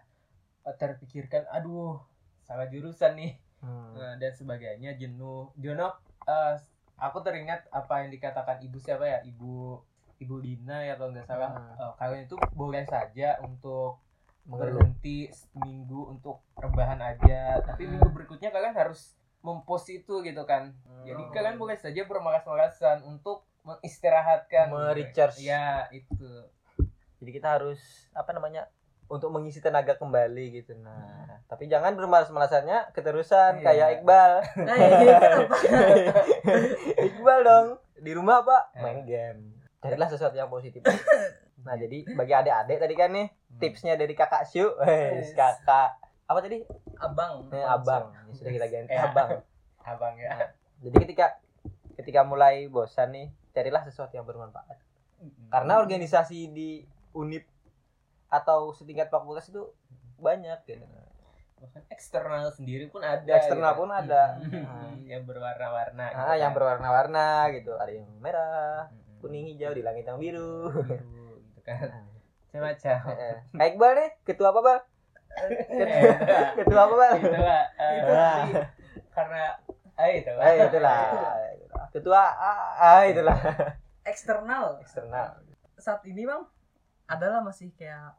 eh, 0.68 0.76
terpikirkan 0.76 1.48
aduh 1.48 1.98
salah 2.44 2.68
jurusan 2.68 3.16
nih 3.16 3.32
Hmm. 3.64 3.96
Nah, 3.96 4.14
dan 4.14 4.28
sebagainya 4.30 4.92
jenuh 4.94 5.48
jenuh 5.56 5.88
eh, 6.22 6.54
aku 6.96 7.18
teringat 7.18 7.64
apa 7.70 8.04
yang 8.04 8.10
dikatakan 8.10 8.60
ibu 8.60 8.76
siapa 8.76 9.02
ya 9.02 9.18
ibu 9.24 9.80
ibu 10.16 10.34
Dina 10.38 10.84
ya 10.84 10.94
kalau 10.94 11.10
nggak 11.10 11.24
salah 11.24 11.50
Hmm. 11.50 11.74
Eh, 11.74 11.92
kalian 11.96 12.22
itu 12.24 12.36
boleh 12.52 12.84
saja 12.84 13.40
untuk 13.40 14.04
Mengeluh. 14.44 14.76
berhenti 14.76 15.32
seminggu 15.32 16.12
untuk 16.12 16.44
rebahan 16.54 17.00
aja 17.00 17.56
tapi 17.58 17.84
Hmm. 17.84 17.96
minggu 17.96 18.12
berikutnya 18.12 18.52
kalian 18.52 18.76
harus 18.76 19.16
mempost 19.40 19.88
itu 19.88 20.20
gitu 20.20 20.44
kan 20.44 20.76
jadi 21.02 21.16
Hmm. 21.18 21.32
kalian 21.32 21.56
boleh 21.56 21.74
saja 21.74 22.04
bermalas-malasan 22.04 23.00
untuk 23.02 23.48
mengistirahatkan 23.62 24.68
Me-recharge. 24.68 25.40
ya 25.40 25.88
itu 25.90 26.44
Jadi 27.16 27.30
kita 27.32 27.56
harus 27.56 27.80
apa 28.12 28.30
namanya 28.30 28.68
untuk 29.06 29.28
mengisi 29.28 29.60
tenaga 29.60 29.94
kembali 29.94 30.44
gitu. 30.54 30.72
Nah, 30.76 31.40
tapi 31.44 31.68
jangan 31.68 31.92
bermalas-malasannya 31.92 32.90
keterusan 32.90 33.60
Iya. 33.60 33.64
kayak 33.64 33.88
Iqbal. 34.00 34.32
Nah, 34.66 34.74
ya, 34.74 34.88
gitu 34.96 35.14
apa? 35.44 35.56
Iqbal 37.00 37.38
dong 37.42 37.66
di 37.96 38.10
rumah 38.12 38.40
apa? 38.42 38.58
Eh. 38.74 38.82
Main 38.82 39.00
game. 39.04 39.40
Carilah 39.78 40.08
sesuatu 40.08 40.32
yang 40.32 40.48
positif. 40.48 40.80
Nah, 41.60 41.76
jadi 41.76 42.04
bagi 42.12 42.32
adik-adik 42.32 42.78
tadi 42.78 42.94
kan 42.94 43.08
nih 43.12 43.26
tipsnya 43.56 43.94
dari 43.94 44.12
kakak 44.12 44.44
Syu, 44.44 44.72
Yes. 44.80 45.32
kakak 45.32 46.00
apa 46.24 46.38
tadi? 46.40 46.64
Abang. 46.96 47.52
Eh, 47.52 47.60
abang. 47.60 48.08
Ya, 48.10 48.20
sudah 48.32 48.52
kita 48.52 48.66
ganti 48.66 48.92
abang. 48.92 49.44
abang 49.84 50.14
ya 50.16 50.28
Nah, 50.32 50.48
jadi 50.80 50.96
ketika 51.04 51.26
ketika 51.94 52.20
mulai 52.24 52.66
bosan 52.66 53.12
nih, 53.12 53.26
carilah 53.52 53.84
sesuatu 53.84 54.12
yang 54.12 54.24
bermanfaat. 54.24 54.80
Karena 55.48 55.78
organisasi 55.78 56.48
di 56.50 56.84
unit 57.12 57.44
atau 58.34 58.70
setingkat 58.70 59.06
fakultas 59.06 59.46
itu 59.46 59.62
banyak 60.16 60.58
gitu. 60.64 60.82
bahkan 61.54 61.80
eksternal 61.88 62.50
sendiri 62.50 62.86
pun 62.86 63.00
ada 63.00 63.24
Eksternal 63.30 63.72
gitu. 63.72 63.80
pun 63.80 63.88
ada. 63.88 64.36
Hmm, 64.36 65.00
yang 65.10 65.22
berwarna-warna 65.22 66.04
gitu 66.10 66.20
Ah, 66.20 66.34
yang 66.34 66.50
kan. 66.50 66.56
berwarna-warna 66.56 67.26
gitu. 67.52 67.72
Ada 67.72 67.92
yang 67.94 68.08
merah, 68.18 68.90
Mm-mm. 68.90 69.16
kuning, 69.18 69.46
hijau 69.48 69.72
di 69.72 69.80
langit 69.80 70.04
yang 70.04 70.18
biru. 70.18 70.68
biru 70.76 71.40
gitu 71.40 71.60
kan 71.62 71.88
macam-macam 72.44 72.98
eh, 73.08 73.22
eh. 73.24 73.36
Kak 73.50 73.66
Iqbal 73.70 73.92
nih, 73.94 74.10
ketua 74.22 74.48
apa, 74.50 74.60
Bal? 74.60 74.78
Eh, 75.34 75.50
Ketua 76.60 76.80
apa, 76.82 76.94
Bal? 76.94 77.12
eh, 77.16 77.64
Ah. 78.04 78.34
tapi 78.36 78.52
karena 79.10 79.42
ah 79.94 80.08
itu 80.08 80.30
lah 80.30 80.44
Eh, 80.44 80.54
itulah. 80.60 81.00
itulah. 81.56 81.86
Ketua 81.90 82.22
ah, 82.28 82.58
ah, 82.76 83.02
itulah. 83.04 83.38
Eksternal. 84.04 84.78
Eksternal. 84.78 85.40
Saat 85.76 86.04
ini 86.04 86.22
bang, 86.22 86.44
adalah 87.06 87.40
masih 87.40 87.72
kayak 87.72 88.12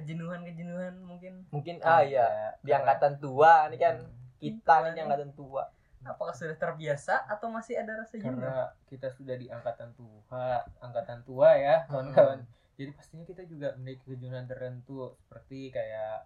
kejenuhan-kejenuhan 0.00 0.94
mungkin. 1.00 1.44
Mungkin 1.48 1.78
ah 1.80 2.00
iya, 2.00 2.56
di 2.58 2.72
angkatan 2.72 3.16
tua 3.16 3.68
nih 3.68 3.78
kan 3.78 3.96
kita 4.36 4.74
nih 4.82 4.92
di 4.92 5.00
angkatan 5.00 5.30
tua. 5.32 5.68
Apakah 6.00 6.32
sudah 6.32 6.56
terbiasa 6.56 7.28
atau 7.28 7.52
masih 7.52 7.76
ada 7.76 7.92
rasa 7.94 8.16
jenuh? 8.16 8.40
karena 8.40 8.72
kita 8.88 9.08
sudah 9.10 9.36
di 9.36 9.46
angkatan 9.46 9.92
tua 9.92 10.48
angkatan 10.80 11.20
tua 11.22 11.52
ya 11.54 11.84
kawan-kawan 11.84 12.40
jadi 12.72 12.96
pastinya 12.96 13.28
kita 13.28 13.44
juga 13.44 13.76
memiliki 13.76 14.08
kejenuhan 14.08 14.48
tertentu 14.48 15.12
seperti 15.20 15.68
kayak 15.68 16.24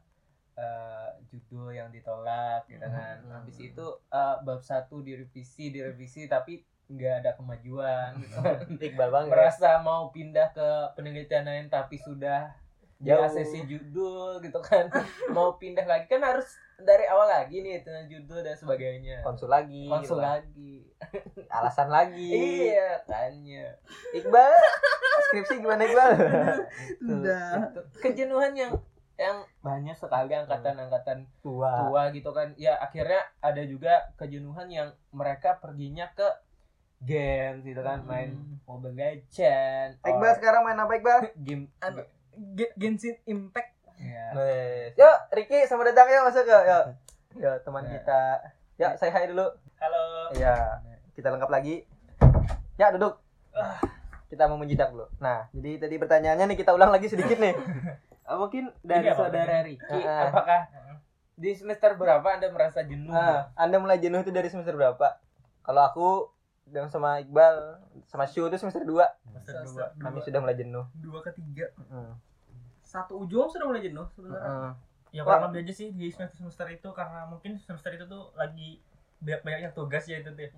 eh, 0.55 1.09
judul 1.27 1.75
yang 1.75 1.91
ditolak 1.91 2.63
gitu 2.71 2.87
kan 2.87 3.19
Hmm. 3.21 3.35
habis 3.35 3.59
itu 3.59 3.83
eh, 4.09 4.37
bab 4.41 4.63
satu 4.63 5.03
direvisi 5.03 5.75
direvisi 5.75 6.31
tapi 6.31 6.63
nggak 6.87 7.27
ada 7.27 7.31
kemajuan 7.35 8.15
gitu 8.23 8.37
kan. 8.39 8.63
Iqbal 8.87 9.11
banget. 9.11 9.31
merasa 9.35 9.83
mau 9.83 10.07
pindah 10.09 10.55
ke 10.55 10.69
penelitian 10.95 11.51
lain 11.51 11.67
tapi 11.67 11.99
sudah 11.99 12.55
di 12.97 13.07
Jauh. 13.07 13.23
ACC 13.23 13.67
judul 13.67 14.39
gitu 14.41 14.61
kan 14.61 14.87
mau 15.35 15.55
pindah 15.55 15.85
lagi 15.85 16.07
kan 16.07 16.21
harus 16.21 16.47
dari 16.77 17.05
awal 17.05 17.27
lagi 17.27 17.59
nih 17.59 17.81
dengan 17.81 18.05
judul 18.05 18.41
dan 18.41 18.55
sebagainya 18.55 19.23
konsul 19.23 19.47
lagi. 19.47 19.87
konsul 19.87 20.17
gitu. 20.17 20.25
lagi 20.25 20.75
Alasan 21.55 21.89
lagi. 21.89 22.31
iya 22.67 22.99
tanya 23.05 23.79
Iqbal, 24.11 24.51
skripsi 25.25 25.55
gimana 25.57 25.83
Iqbal? 25.83 26.11
Udah. 27.13 27.51
Itu 27.69 27.81
kejenuhan 28.01 28.53
yang 28.53 28.73
yang 29.15 29.47
banyak 29.61 29.95
sekali 29.95 30.35
angkatan-angkatan 30.35 31.23
Tua. 31.39 31.87
tua 31.87 32.11
gitu 32.11 32.31
kan 32.31 32.51
ya 32.57 32.75
akhirnya 32.77 33.23
ada 33.39 33.63
juga 33.63 34.11
kejenuhan 34.15 34.67
yang 34.67 34.91
mereka 35.09 35.55
perginya 35.57 36.11
ke 36.11 36.27
game 37.01 37.63
gitu 37.63 37.79
kan 37.79 38.01
Hmm. 38.01 38.09
main 38.09 38.31
Mobile 38.65 38.97
Legend 38.97 40.01
Iqbal 40.01 40.19
or 40.25 40.35
sekarang 40.35 40.63
main 40.63 40.75
apa 40.77 40.93
Iqbal? 40.93 41.21
game 41.37 41.71
Genshin 42.75 43.17
Impact. 43.25 43.71
ya. 43.97 44.27
Yuk, 44.93 45.17
Ricky 45.33 45.65
sama 45.65 45.83
datang 45.83 46.07
yuk 46.07 46.23
masuk 46.25 46.43
yuk. 46.43 46.63
Yuk, 46.63 46.85
yuk 47.37 47.57
teman 47.63 47.83
Ya. 47.83 47.91
kita. 47.93 48.23
Ya, 48.75 48.89
saya 48.95 49.11
hai 49.13 49.27
dulu. 49.27 49.47
halo 49.77 50.03
Iya, 50.33 50.83
kita 51.13 51.29
lengkap 51.29 51.49
lagi. 51.49 51.87
Ya, 52.75 52.91
duduk. 52.91 53.23
Kita 54.27 54.45
mau 54.45 54.57
menjidak 54.57 54.91
dulu. 54.91 55.07
Nah, 55.17 55.47
jadi 55.51 55.79
tadi 55.79 55.95
pertanyaannya 55.95 56.47
nih 56.49 56.59
kita 56.59 56.73
ulang 56.73 56.91
lagi 56.91 57.07
sedikit 57.07 57.39
nih. 57.39 57.55
Mungkin 58.41 58.73
dari 58.81 59.05
Ini 59.05 59.13
apa? 59.13 59.21
saudara 59.21 59.57
Ricky 59.63 60.01
Ah. 60.01 60.27
apakah 60.27 60.61
di 61.35 61.51
semester 61.53 61.93
berapa 61.93 62.25
anda 62.25 62.49
merasa 62.49 62.81
jenuh 62.81 63.11
Nah, 63.11 63.53
Anda 63.53 63.77
mulai 63.77 63.99
jenuh 63.99 64.19
itu 64.19 64.31
dari 64.31 64.49
semester 64.49 64.73
berapa? 64.73 65.21
Kalau 65.61 65.83
aku 65.83 66.09
dan 66.67 66.87
sama 66.87 67.19
Iqbal 67.19 67.79
sama 68.05 68.25
Syu 68.25 68.45
itu 68.45 68.57
semester 68.57 68.81
2 68.81 68.95
Semester 69.27 69.55
dua. 69.61 69.65
dua, 69.67 69.87
kami 69.99 70.19
sudah 70.21 70.39
mulai 70.39 70.55
jenuh. 70.55 70.85
dua 70.95 71.21
ketiga. 71.23 71.69
Heeh. 71.71 72.11
Satu 72.81 73.19
ujung 73.19 73.47
sudah 73.47 73.65
mulai 73.65 73.81
jenuh 73.81 74.07
sebenarnya. 74.11 74.73
ya 75.11 75.21
Wah. 75.21 75.39
kurang 75.39 75.43
lebih 75.49 75.63
aja 75.63 75.75
sih 75.77 75.89
di 75.91 76.09
semester 76.09 76.35
semester 76.37 76.67
itu 76.69 76.89
karena 76.91 77.23
mungkin 77.25 77.55
semester 77.57 77.91
itu 77.91 78.03
tuh 78.05 78.35
lagi 78.35 78.83
banyak 79.19 79.41
banyaknya 79.41 79.71
tugas 79.71 80.05
ya 80.05 80.19
itu 80.19 80.29
tuh 80.29 80.43
ya. 80.43 80.51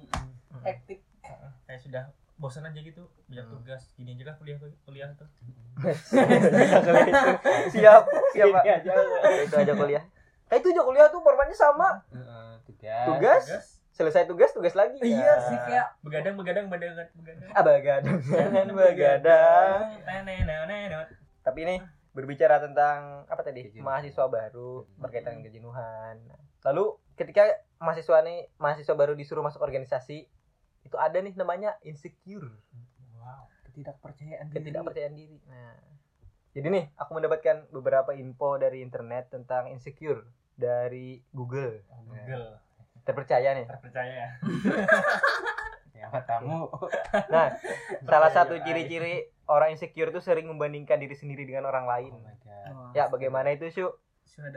Hektik. 0.62 1.04
kayak 1.66 1.80
sudah 1.80 2.02
bosan 2.36 2.62
aja 2.62 2.78
gitu 2.78 3.04
banyak 3.26 3.42
Hmm. 3.42 3.54
tugas 3.54 3.82
gini 3.92 4.12
aja 4.12 4.24
kan 4.26 4.34
kuliah 4.36 4.56
kuliah 4.82 5.08
tuh 5.12 5.28
Siap, 7.68 8.02
siap 8.32 8.46
Pak. 8.50 8.64
Itu 9.42 9.56
aja 9.56 9.72
kuliah. 9.74 10.02
Eh 10.46 10.56
itu 10.56 10.68
aja 10.68 10.82
kuliah 10.82 11.06
tuh 11.08 11.20
formatnya 11.20 11.52
sama. 11.52 12.00
Tugas, 12.64 13.04
tugas 13.06 13.44
selesai 13.96 14.28
tugas 14.28 14.52
tugas 14.52 14.76
lagi. 14.76 15.00
Iya 15.00 15.24
ya. 15.24 15.34
sih 15.48 15.58
kayak 15.64 15.86
begadang 16.04 16.36
begadang 16.36 16.68
begadang 16.68 17.08
begadang. 17.16 17.48
Ah 17.56 17.64
begadang. 17.68 18.20
Begadang 18.76 19.88
tapi 21.40 21.58
ini 21.64 21.76
berbicara 22.12 22.60
tentang 22.60 23.24
apa 23.28 23.40
tadi? 23.40 23.72
Kejenuhan. 23.72 23.88
mahasiswa 23.88 24.24
baru 24.28 24.84
berkaitan 25.00 25.40
dengan 25.40 25.44
kejenuhan. 25.48 26.16
Lalu 26.68 26.84
ketika 27.16 27.48
mahasiswa 27.80 28.20
nih 28.20 28.52
mahasiswa 28.60 28.94
baru 28.94 29.16
disuruh 29.16 29.40
masuk 29.40 29.64
organisasi 29.64 30.28
itu 30.84 30.96
ada 31.00 31.16
nih 31.16 31.32
namanya 31.32 31.80
insecure. 31.80 32.52
Wow 33.16 33.48
ketidakpercayaan 33.76 34.48
diri. 34.48 34.56
ketidakpercayaan 34.56 35.14
diri. 35.14 35.38
Nah 35.52 35.76
jadi 36.56 36.66
nih 36.72 36.84
aku 36.96 37.10
mendapatkan 37.20 37.68
beberapa 37.68 38.16
info 38.16 38.56
dari 38.56 38.80
internet 38.80 39.28
tentang 39.28 39.68
insecure 39.68 40.24
dari 40.56 41.20
Google. 41.36 41.84
Google. 42.08 42.56
Terpercaya 43.06 43.54
nih. 43.54 43.64
terpercaya 43.64 44.12
ya 44.12 44.28
ya 45.96 46.06
matamu 46.08 46.68
Nah, 47.26 47.54
salah 48.02 48.28
satu 48.28 48.58
ciri-ciri 48.60 49.14
orang 49.46 49.72
insecure 49.72 50.10
itu 50.10 50.18
sering 50.18 50.44
membandingkan 50.44 50.98
diri 50.98 51.14
sendiri 51.14 51.42
dengan 51.42 51.64
orang 51.64 51.86
lain. 51.86 52.10
oh 52.10 52.20
my 52.20 52.36
god 52.36 52.66
Wah, 52.68 52.90
Ya, 52.92 53.06
bagaimana 53.06 53.48
itu, 53.50 53.70
Syu? 53.70 53.88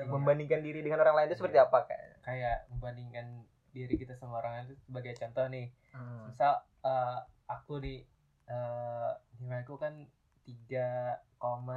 Membandingkan 0.03 0.59
diri 0.59 0.81
dengan 0.81 0.99
orang 0.99 1.15
lain 1.15 1.27
itu 1.29 1.37
seperti 1.37 1.55
apa 1.57 1.85
kayak? 1.85 2.19
kayak 2.19 2.57
membandingkan 2.67 3.45
diri 3.69 3.95
kita 3.95 4.11
sama 4.11 4.37
orang 4.37 4.51
lain 4.51 4.65
itu 4.67 4.75
sebagai 4.81 5.13
contoh 5.15 5.45
nih 5.47 5.67
Hmm. 5.89 6.25
misal 6.27 6.53
eh, 6.81 7.19
aku 7.47 7.77
di 7.77 8.01
eh 8.45 9.11
nilaiku 9.39 9.73
kan 9.75 9.93
3, 10.43 11.17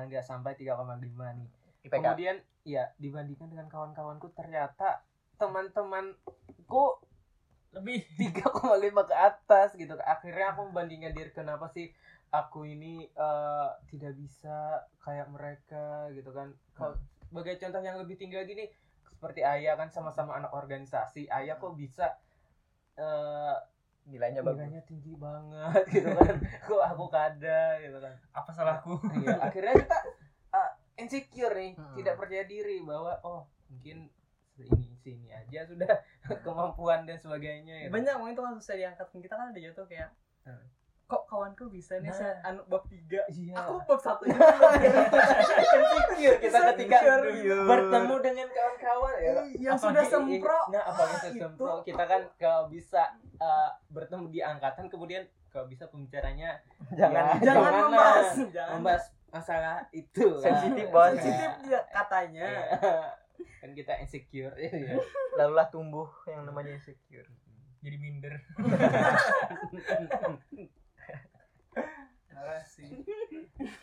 nggak 0.03 0.21
sampai 0.21 0.53
3,5 0.55 0.99
nih 1.37 1.49
IPK. 1.83 1.93
kemudian 1.93 2.37
ya 2.63 2.93
dibandingkan 2.97 3.49
dengan 3.49 3.69
kawan-kawanku 3.69 4.33
ternyata 4.33 5.05
teman-temanku 6.73 6.85
lebih 7.73 7.99
3,5 8.41 9.09
ke 9.09 9.17
atas 9.17 9.69
gitu. 9.77 9.95
Akhirnya 10.01 10.53
aku 10.57 10.69
membandingkan 10.73 11.13
diri 11.13 11.31
kenapa 11.33 11.69
sih 11.73 11.93
aku 12.33 12.65
ini 12.65 13.05
eh, 13.13 13.69
tidak 13.93 14.13
bisa 14.17 14.89
kayak 15.05 15.29
mereka 15.29 16.09
gitu 16.17 16.33
kan. 16.33 16.53
Kalau 16.77 16.97
sebagai 17.29 17.57
contoh 17.61 17.81
yang 17.81 18.01
lebih 18.01 18.17
tinggi 18.17 18.37
lagi 18.37 18.53
nih 18.57 18.69
seperti 19.09 19.41
ayah 19.45 19.77
kan 19.77 19.89
sama-sama 19.93 20.37
anak 20.37 20.53
organisasi. 20.53 21.29
Ayah 21.29 21.61
kok 21.61 21.77
bisa 21.77 22.17
eh 22.97 23.57
Nilainya 24.03 24.43
bagus. 24.43 24.59
nilainya 24.59 24.83
tinggi 24.83 25.15
banget 25.15 25.87
gitu 25.95 26.11
kan. 26.11 26.35
Kok 26.67 26.83
aku 26.91 27.07
kada 27.07 27.79
gitu 27.79 28.03
kan. 28.03 28.11
Apa 28.35 28.51
salahku 28.51 28.99
iya 29.23 29.39
akhirnya 29.39 29.79
kita 29.79 29.99
ah, 30.51 30.75
insecure 30.99 31.55
nih. 31.55 31.79
Hmm. 31.79 31.95
tidak 31.95 32.19
percaya 32.19 32.43
diri 32.43 32.83
bahwa 32.83 33.15
oh 33.23 33.47
mungkin 33.71 34.11
ini 34.59 34.92
sini 35.03 35.29
aja 35.29 35.61
sudah 35.65 35.91
kemampuan 36.41 37.03
dan 37.03 37.17
sebagainya 37.17 37.75
gitu. 37.83 37.93
banyak 37.93 38.15
mungkin 38.15 38.35
tuh 38.35 38.45
kasus 38.47 38.63
saya 38.65 38.79
diangkat 38.87 39.07
kita 39.13 39.35
kan 39.35 39.47
ada 39.49 39.61
jatuh 39.61 39.85
kayak 39.85 40.09
Hmm. 40.43 40.59
kok 41.05 41.23
kawanku 41.25 41.69
bisa 41.69 41.95
nih 41.97 42.09
Nah. 42.09 42.17
saya 42.17 42.35
anu 42.43 42.67
bab 42.67 42.83
tiga 42.85 43.23
Iya. 43.29 43.55
aku 43.57 43.79
bab 43.85 44.01
satu 44.01 44.27
insecure 45.13 46.39
kita 46.39 46.59
ketika 46.73 46.99
bertemu 47.65 48.15
dengan 48.19 48.49
kawan-kawan 48.49 49.15
ya 49.17 49.33
yang 49.61 49.77
sudah 49.77 50.03
sempro 50.03 50.59
nah 50.69 50.83
apalagi 50.85 51.17
sudah 51.21 51.31
itu. 51.31 51.43
sempro 51.43 51.73
kita 51.83 52.05
kan 52.05 52.23
kalau 52.37 52.67
bisa 52.67 53.03
eh, 53.37 53.71
bertemu 53.89 54.25
di 54.29 54.41
angkatan 54.41 54.87
kemudian 54.89 55.23
kalau 55.47 55.67
bisa 55.67 55.85
pembicaranya 55.87 56.59
Jangan 56.91 57.39
Ya, 57.39 57.45
jangan 57.45 57.45
Jangan 57.45 57.73
membahas 57.85 58.29
jangan 58.49 58.73
membahas 58.75 59.05
masalah 59.29 59.77
itu. 59.91 60.27
Sensitif, 60.39 60.87
Bos. 60.89 61.09
sensitif 61.11 61.51
dia 61.63 61.81
katanya 61.89 62.45
Iya. 62.45 63.22
Kan 63.61 63.71
kita 63.75 63.93
insecure 64.03 64.55
ya. 64.59 64.71
lalulah 65.39 65.69
tumbuh 65.73 66.09
yang 66.29 66.45
namanya 66.45 66.77
insecure. 66.77 67.27
jadi 67.83 67.97
minder 67.99 68.39
narasi 72.33 72.87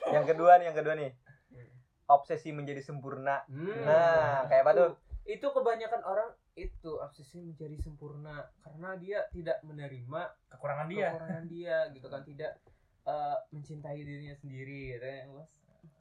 Yang 0.10 0.26
kedua 0.36 0.60
nih, 0.60 0.66
yang 0.72 0.78
kedua 0.78 0.96
nih. 0.96 1.12
Obsesi 2.10 2.50
menjadi 2.56 2.82
sempurna. 2.82 3.46
Hmm. 3.48 3.86
Nah, 3.86 4.48
kayak 4.50 4.64
apa 4.66 4.72
tuh? 4.74 4.92
itu 5.30 5.46
kebanyakan 5.46 6.02
orang 6.10 6.30
itu 6.58 6.98
obsesi 6.98 7.38
menjadi 7.38 7.78
sempurna 7.78 8.50
karena 8.66 8.98
dia 8.98 9.20
tidak 9.30 9.62
menerima 9.62 10.34
kekurangan 10.50 10.90
dia 10.90 11.14
kekurangan 11.14 11.46
dia 11.46 11.78
gitu 11.94 12.08
kan 12.10 12.22
tidak 12.26 12.52
eh, 13.06 13.38
mencintai 13.54 14.02
dirinya 14.02 14.34
sendiri 14.34 14.98
gitu 14.98 15.06
ya 15.06 15.22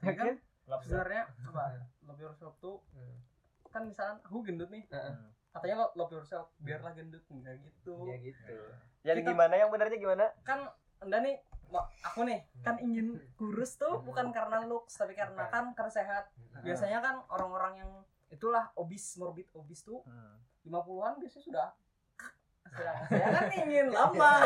ya 0.01 0.13
kan 0.17 0.33
sebenarnya 0.81 1.29
apa 1.45 1.63
love 2.09 2.17
yourself 2.17 2.57
tuh 2.57 2.81
Hmm. 2.97 3.21
Kan 3.69 3.85
misalkan 3.85 4.17
aku 4.21 4.41
gendut 4.41 4.69
nih 4.69 4.83
Heeh. 4.89 5.13
katanya 5.49 5.75
lo 5.79 5.87
love 5.95 6.11
yourself 6.11 6.49
biarlah 6.57 6.91
gendut 6.91 7.21
enggak 7.29 7.57
gitu. 7.61 7.95
Ya 8.05 8.17
gitu. 8.17 8.57
Jadi 9.01 9.19
Kita- 9.21 9.31
gimana 9.31 9.53
yang 9.55 9.69
benarnya 9.69 9.97
gimana? 9.97 10.25
kan 10.41 10.69
anda 10.99 11.17
nih 11.19 11.39
aku 12.01 12.25
nih 12.25 12.43
kan 12.59 12.75
ingin 12.77 13.13
kurus 13.33 13.77
tuh 13.77 14.01
bukan 14.01 14.33
karena 14.33 14.65
looks 14.65 14.97
tapi 14.97 15.13
karena 15.13 15.45
kan 15.47 15.71
karena 15.73 15.91
sehat. 15.91 16.29
Biasanya 16.59 16.99
kan 16.99 17.15
orang-orang 17.29 17.73
yang 17.77 17.91
itulah 18.29 18.69
obes 18.75 19.17
morbid 19.17 19.49
obes 19.53 19.81
tuh 19.81 20.01
50-an 20.61 21.17
biasanya 21.17 21.45
sudah 21.45 21.69
sedangkan 22.69 23.05
saya 23.09 23.27
kan 23.33 23.45
ingin 23.55 23.89
lama. 23.89 24.33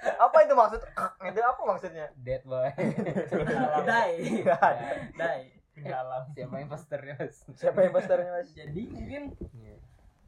Apa 0.00 0.36
itu 0.42 0.54
maksud? 0.56 0.80
itu 1.22 1.40
apa 1.40 1.60
maksudnya? 1.62 2.06
dead 2.18 2.42
boy. 2.42 2.66
Die. 3.90 4.42
Die 5.14 5.42
dalam 5.82 6.22
siapa 6.28 6.54
yang 6.54 6.68
posternya 6.68 7.14
bos 7.16 7.36
Siapa 7.52 7.78
yang 7.78 7.92
posternya, 7.92 8.30
Mas? 8.32 8.48
jadi 8.50 8.82
mungkin 8.86 9.22
Iya. 9.52 9.76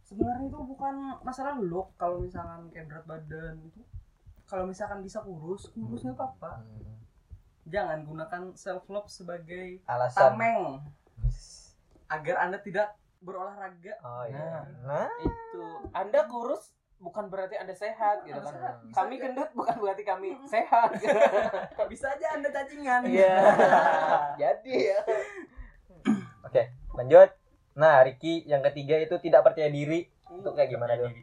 sebenarnya 0.02 0.46
itu 0.46 0.58
bukan 0.60 0.94
masalah 1.20 1.54
look 1.56 1.94
kalau 1.94 2.18
misalkan 2.18 2.68
kayak 2.68 2.86
berat 2.86 3.04
badan 3.04 3.54
itu 3.62 3.80
kalau 4.44 4.64
misalkan 4.64 5.00
bisa 5.00 5.18
kurus 5.18 5.70
kurusnya 5.70 6.12
tuh 6.12 6.28
apa? 6.28 6.60
Jangan 7.64 8.02
gunakan 8.02 8.42
self 8.52 8.84
love 8.86 9.06
sebagai 9.06 9.80
Alasan. 9.84 10.34
tameng. 10.34 10.82
Agar 12.10 12.36
anda 12.42 12.58
tidak 12.58 12.92
berolahraga. 13.18 13.94
Oh 14.00 14.26
iya. 14.26 14.66
Nah, 14.82 15.08
itu. 15.16 15.62
Anda 15.90 16.26
kurus 16.26 16.74
bukan 16.98 17.26
berarti 17.26 17.56
anda 17.56 17.72
sehat 17.72 18.22
gitu 18.22 18.36
kan? 18.36 18.52
Sehat, 18.52 18.74
kami 18.92 19.14
aja. 19.16 19.22
gendut 19.24 19.50
bukan 19.52 19.74
berarti 19.76 20.02
kami 20.02 20.36
sehat. 20.52 20.90
Bisa 21.88 22.06
aja 22.10 22.26
anda 22.32 22.46
cacingan? 22.48 23.02
Iya. 23.02 23.34
Jadi 24.42 24.74
ya 24.86 25.00
lanjut. 27.02 27.30
Nah, 27.74 28.04
Ricky 28.06 28.46
yang 28.46 28.62
ketiga 28.62 28.96
itu 28.96 29.18
tidak 29.18 29.42
percaya 29.42 29.66
diri. 29.66 30.06
Itu 30.30 30.54
kayak 30.54 30.70
gimana 30.70 30.94
tuh? 30.94 31.10
Diri. 31.10 31.22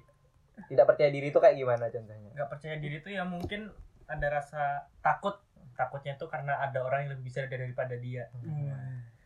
Tidak 0.60 0.86
percaya 0.86 1.08
diri 1.08 1.32
itu 1.32 1.40
kayak 1.40 1.56
gimana 1.56 1.88
contohnya? 1.88 2.30
nggak 2.36 2.50
percaya 2.52 2.76
diri 2.80 3.00
tuh 3.00 3.12
ya 3.12 3.24
mungkin 3.24 3.72
ada 4.08 4.28
rasa 4.32 4.88
takut 5.00 5.40
takutnya 5.76 6.16
tuh 6.16 6.28
karena 6.28 6.56
ada 6.60 6.84
orang 6.84 7.04
yang 7.08 7.12
lebih 7.16 7.32
bisa 7.32 7.48
daripada 7.48 7.96
dia 7.96 8.28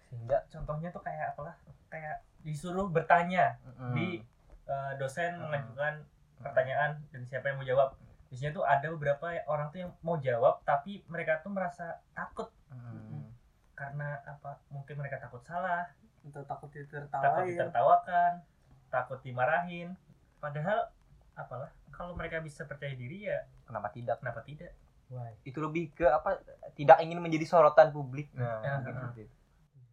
Sehingga 0.10 0.46
contohnya 0.50 0.94
tuh 0.94 1.02
kayak 1.02 1.34
apalah 1.34 1.58
kayak 1.90 2.22
disuruh 2.42 2.90
bertanya 2.90 3.58
mm, 3.66 3.94
di 3.94 4.22
eh, 4.66 4.94
dosen 4.98 5.38
Hmm. 5.38 5.50
mengajukan 5.50 5.94
pertanyaan 6.38 7.02
dan 7.10 7.22
siapa 7.26 7.50
yang 7.50 7.58
mau 7.58 7.66
jawab 7.66 7.90
biasanya 8.30 8.52
tuh 8.54 8.66
ada 8.66 8.88
beberapa 8.90 9.26
orang 9.46 9.70
tuh 9.70 9.80
yang 9.86 9.92
mau 10.02 10.18
jawab 10.18 10.62
tapi 10.66 11.02
mereka 11.06 11.42
tuh 11.42 11.54
merasa 11.54 12.02
takut 12.14 12.50
mm, 12.70 13.30
karena 13.74 14.22
apa 14.26 14.58
mungkin 14.70 14.98
mereka 15.02 15.18
takut 15.18 15.42
salah 15.46 15.86
untuk 16.24 16.44
takut 16.48 16.68
takut 16.68 16.72
ditertawain 16.74 17.48
ditertawakan 17.52 18.32
takut 18.88 19.20
dimarahin 19.22 19.96
padahal 20.40 20.90
apalah 21.34 21.70
kalau 21.94 22.18
mereka 22.18 22.42
bisa 22.42 22.66
percaya 22.66 22.94
diri 22.96 23.30
ya 23.30 23.46
kenapa 23.68 23.94
tidak? 23.94 24.18
kenapa 24.20 24.42
tidak 24.42 24.74
Itu 25.46 25.62
lebih 25.62 25.94
ke 25.94 26.10
apa? 26.10 26.42
Tidak 26.74 26.98
ingin 27.06 27.22
menjadi 27.22 27.46
sorotan 27.46 27.94
publik. 27.94 28.34
Nah, 28.34 28.66
Ya, 28.66 28.82
gitu. 28.82 29.06
gitu. 29.14 29.34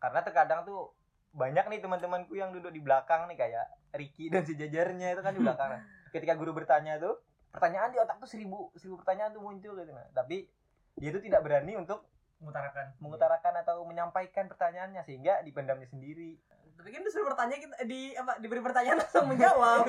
Karena 0.01 0.25
terkadang 0.25 0.65
tuh 0.65 0.97
banyak 1.37 1.69
nih 1.69 1.81
teman-temanku 1.85 2.41
yang 2.41 2.57
duduk 2.57 2.73
di 2.73 2.81
belakang 2.81 3.29
nih 3.29 3.37
kayak 3.37 3.67
Ricky 3.93 4.33
dan 4.33 4.49
sejajarnya 4.49 5.13
itu 5.13 5.21
kan 5.21 5.37
di 5.37 5.45
belakang. 5.45 5.77
Nah, 5.77 5.83
Ketika 6.09 6.35
guru 6.41 6.57
bertanya 6.57 6.97
tuh, 6.97 7.21
pertanyaan 7.53 7.93
di 7.93 8.01
otak 8.01 8.17
tuh 8.17 8.31
seribu 8.33 8.73
seribu 8.81 8.97
pertanyaan 9.05 9.37
tuh 9.37 9.43
muncul 9.45 9.77
gitu. 9.77 9.93
Nah, 9.93 10.09
tapi 10.17 10.49
dia 10.97 11.11
tuh 11.13 11.21
tidak 11.21 11.45
berani 11.45 11.77
untuk 11.77 12.01
mengutarakan 12.41 12.87
mengutarakan 12.99 13.55
atau 13.59 13.85
menyampaikan 13.85 14.45
pertanyaannya 14.47 15.03
sehingga 15.03 15.41
dipendamnya 15.41 15.87
sendiri. 15.87 16.41
tapi 16.73 16.89
kan 16.91 17.05
disuruh 17.05 17.29
bertanya 17.29 17.57
kita 17.57 17.77
di 17.85 18.13
apa 18.15 18.41
diberi 18.41 18.59
pertanyaan 18.59 18.99
langsung 18.99 19.29
menjawab 19.29 19.85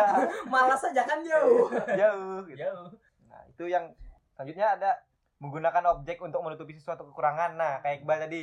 malas 0.46 0.78
aja 0.80 1.02
kan 1.02 1.18
jauh 1.20 1.66
Jauh 1.74 2.46
gitu. 2.46 2.54
jauh 2.56 2.86
Nah, 3.26 3.42
itu 3.44 3.66
yang 3.66 3.90
selanjutnya 4.32 4.66
ada 4.72 4.90
menggunakan 5.36 5.84
objek 5.92 6.16
untuk 6.18 6.40
menutupi 6.40 6.72
sesuatu 6.72 7.04
kekurangan. 7.04 7.58
Nah, 7.58 7.82
kayak 7.82 8.00
Iqbal 8.00 8.18
tadi. 8.22 8.42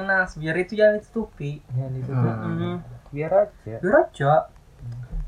nah 0.00 0.26
biar 0.28 0.56
itu 0.56 0.74
jangan 0.74 0.98
ditutupi 0.98 1.62
Hmm. 1.66 2.82
biar 3.10 3.30
aja 3.32 3.78
biar 3.78 3.94
aja 4.00 4.32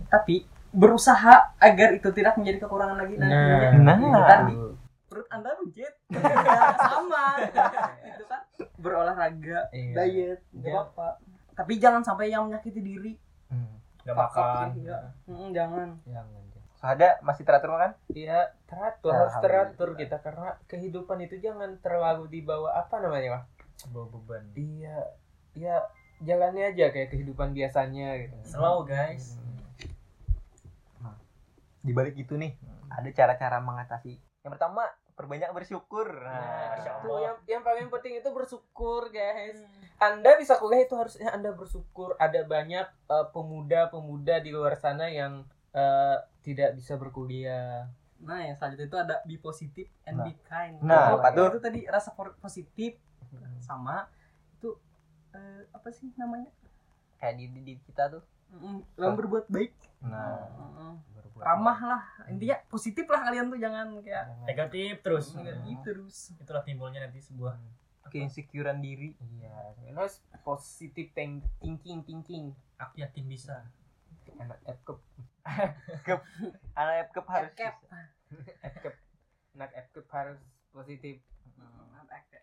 tapi 0.08 0.42
berusaha 0.70 1.34
agar 1.56 1.92
itu 1.92 2.08
tidak 2.10 2.34
menjadi 2.34 2.58
kekurangan 2.60 2.96
lagi 2.96 3.14
nantinya 3.14 3.78
Nah. 3.78 3.94
itu 3.94 4.20
tadi 4.24 4.54
anda 5.32 5.50
rujit 5.56 5.94
sama 6.78 7.24
itu 8.04 8.24
kan 8.24 8.40
berolahraga 8.76 9.68
Iya. 9.70 9.94
diet 9.98 10.40
nggak 10.52 10.76
apa 10.90 11.16
tapi 11.52 11.76
jangan 11.76 12.00
sampai 12.00 12.28
yang 12.28 12.46
menyakiti 12.46 12.78
diri 12.78 13.12
nggak 14.02 14.12
Pakok 14.12 14.42
makan 14.42 14.66
sih, 14.72 14.82
ya. 14.84 14.98
Mm, 15.24 15.48
jangan 15.52 15.88
jangan 16.04 16.40
So, 16.74 16.90
ada 16.90 17.22
masih 17.22 17.46
teratur 17.46 17.70
makan? 17.70 17.94
Iya 18.10 18.50
teratur 18.66 19.14
harus 19.14 19.38
teratur 19.38 19.94
kita 19.94 20.18
karena 20.18 20.58
kehidupan 20.66 21.22
itu 21.22 21.38
jangan 21.38 21.78
terlalu 21.78 22.26
dibawa 22.28 22.74
apa 22.76 22.98
namanya 22.98 23.38
Wah? 23.38 23.44
bawa 23.88 24.06
beban 24.10 24.42
Iya 24.52 24.98
ya 25.54 25.86
jalannya 26.18 26.70
aja 26.70 26.90
kayak 26.90 27.08
kehidupan 27.08 27.50
biasanya 27.50 28.26
gitu. 28.26 28.34
slow 28.44 28.82
guys 28.82 29.38
Di 31.78 31.90
balik 31.90 32.14
itu 32.16 32.34
nih, 32.34 32.54
ada 32.88 33.10
cara-cara 33.10 33.58
mengatasi. 33.58 34.14
Yang 34.14 34.52
pertama, 34.54 34.86
perbanyak 35.12 35.50
bersyukur. 35.50 36.08
Nah, 36.08 36.32
Nah, 36.72 36.74
itu 36.74 36.88
Allah. 37.06 37.20
yang 37.22 37.36
yang 37.46 37.62
paling 37.62 37.86
penting 37.88 38.16
itu 38.16 38.28
bersyukur 38.28 39.08
guys. 39.08 39.56
Hmm. 39.56 39.80
Anda 40.02 40.34
bisa 40.34 40.56
kuliah 40.56 40.82
itu 40.82 40.92
harusnya 40.92 41.28
Anda 41.28 41.50
bersyukur. 41.50 42.16
Ada 42.16 42.42
banyak 42.42 42.86
eh, 43.06 43.26
pemuda-pemuda 43.30 44.38
di 44.38 44.50
luar 44.50 44.74
sana 44.74 45.06
yang 45.06 45.44
eh, 45.70 46.16
tidak 46.40 46.74
bisa 46.74 46.96
berkuliah. 46.96 47.88
nah 48.18 48.38
yang 48.38 48.54
selanjutnya 48.54 48.86
itu 48.86 48.98
ada 49.00 49.16
be 49.24 49.34
positive 49.36 49.90
and 50.04 50.14
Nah. 50.14 50.24
be 50.24 50.32
kind 50.44 50.78
Nah, 50.78 50.94
Itu- 51.08 51.18
apa 51.18 51.28
tuh? 51.32 51.46
itu 51.48 51.58
tadi 51.60 51.80
rasa 51.84 52.10
positif 52.36 52.94
sama 53.58 54.06
itu 54.52 54.78
eh, 55.32 55.66
apa 55.68 55.90
sih 55.90 56.06
namanya 56.14 56.46
kayak 57.16 57.34
di, 57.34 57.44
di, 57.48 57.60
di 57.62 57.74
kita 57.82 58.06
tuh. 58.08 58.22
Mm, 58.52 58.78
yang 58.96 59.16
berbuat 59.16 59.48
baik 59.48 59.72
Nah, 60.02 60.38
Mm, 60.52 60.94
ramah 61.38 61.78
lah. 61.80 62.02
Intinya 62.28 62.56
positif 62.68 63.08
lah 63.08 63.24
kalian 63.24 63.48
tuh 63.48 63.58
jangan 63.60 63.86
kayak 64.04 64.24
negatif 64.44 65.00
terus. 65.00 65.32
Negatif 65.32 65.76
terus. 65.86 66.16
Itulah 66.36 66.62
timbulnya 66.62 67.04
nanti 67.04 67.22
sebuah 67.22 67.56
keinsecurean 68.12 68.84
diri. 68.84 69.16
Iya, 69.40 69.72
harus 69.96 70.20
positive 70.44 71.08
think- 71.16 71.48
thinking 71.58 72.04
thinking. 72.04 72.44
aku 72.76 72.98
yakin 72.98 73.24
bisa. 73.30 73.62
Anak 74.42 74.58
FKP, 74.66 74.98
Anak 76.74 76.96
FKP 77.08 77.26
harus. 77.30 77.52
FKP, 78.58 78.96
anak 79.54 79.70
FKP 79.86 80.08
harus 80.10 80.40
positif. 80.74 81.16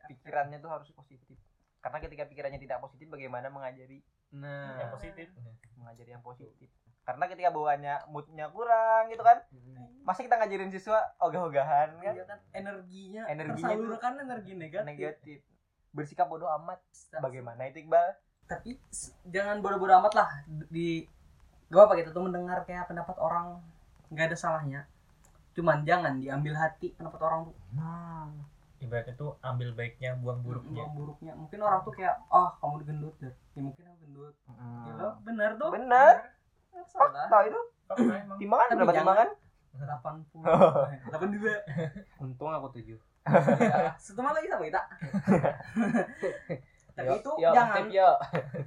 pikirannya 0.10 0.58
tuh 0.58 0.72
harus 0.74 0.90
positif. 0.90 1.38
Karena 1.80 2.02
ketika 2.02 2.24
pikirannya 2.26 2.58
tidak 2.58 2.82
positif, 2.82 3.06
bagaimana 3.14 3.52
mengajari? 3.54 4.02
Nah, 4.34 4.80
yang 4.80 4.90
positif. 4.90 5.28
Mengajari 5.78 6.10
yang 6.12 6.24
positif? 6.26 6.70
Karena 7.10 7.26
ketika 7.26 7.50
bawaannya 7.50 7.96
moodnya 8.14 8.46
kurang 8.54 9.10
gitu 9.10 9.26
kan, 9.26 9.42
masa 10.06 10.22
kita 10.22 10.38
ngajarin 10.38 10.70
siswa 10.70 11.02
ogah-ogahan 11.18 11.98
kan? 11.98 12.14
Iya 12.14 12.22
kan 12.30 12.38
energinya 12.54 13.26
Energinya 13.26 13.74
tersalurkan 13.74 14.14
energi 14.22 14.54
negatif. 14.54 14.86
Negatif. 14.86 15.40
bersikap 15.90 16.30
bodoh 16.30 16.46
amat. 16.62 16.78
Bagaimana 17.18 17.66
itu 17.66 17.82
Iqbal? 17.82 18.14
Tapi 18.46 18.78
jangan 19.26 19.58
bodoh-bodoh 19.58 19.98
amat 19.98 20.14
lah. 20.14 20.30
Di 20.70 21.10
gak 21.74 21.90
apa 21.90 21.98
kita 21.98 22.14
tuh 22.14 22.30
mendengar 22.30 22.62
kayak 22.62 22.86
pendapat 22.86 23.18
orang 23.18 23.58
nggak 24.14 24.30
ada 24.30 24.38
salahnya. 24.38 24.86
Cuman 25.58 25.82
jangan 25.82 26.22
diambil 26.22 26.54
hati 26.54 26.94
pendapat 26.94 27.26
orang 27.26 27.50
tuh. 27.50 27.58
Nah 27.74 28.30
ibaratnya 28.80 29.18
tuh 29.18 29.34
ambil 29.42 29.74
baiknya 29.74 30.14
buang 30.14 30.46
buruknya. 30.46 30.86
Buruk- 30.94 31.18
buruknya. 31.18 31.34
Mungkin 31.34 31.58
orang 31.58 31.82
tuh 31.82 31.94
kayak 31.98 32.22
ah 32.30 32.54
kamu 32.62 32.86
gendut 32.86 33.16
deh. 33.18 33.34
Ya 33.58 33.62
mungkin 33.66 33.84
aku 33.90 33.98
gendut. 34.06 34.36
Ya 34.86 34.94
lo 34.94 35.10
benar 35.26 35.50
tuh 35.58 35.70
benar 35.74 36.14
Itu 36.82 36.98
Fakta 36.98 37.38
emang. 37.44 38.38
timbangan 38.42 38.68
Tapi 38.68 38.78
berapa 38.78 38.94
jangan- 38.94 39.30
timbangan 39.30 39.30
80 39.70 41.14
82 41.14 41.46
untung 42.24 42.50
aku 42.50 42.68
tujuh 42.76 43.00
Setengah 44.02 44.32
lagi 44.32 44.48
sama 44.48 44.64
kita. 44.66 44.82
Tapi 46.96 47.16
itu 47.16 47.32
yo, 47.38 47.50
jangan 47.54 47.84
yo. 47.88 48.10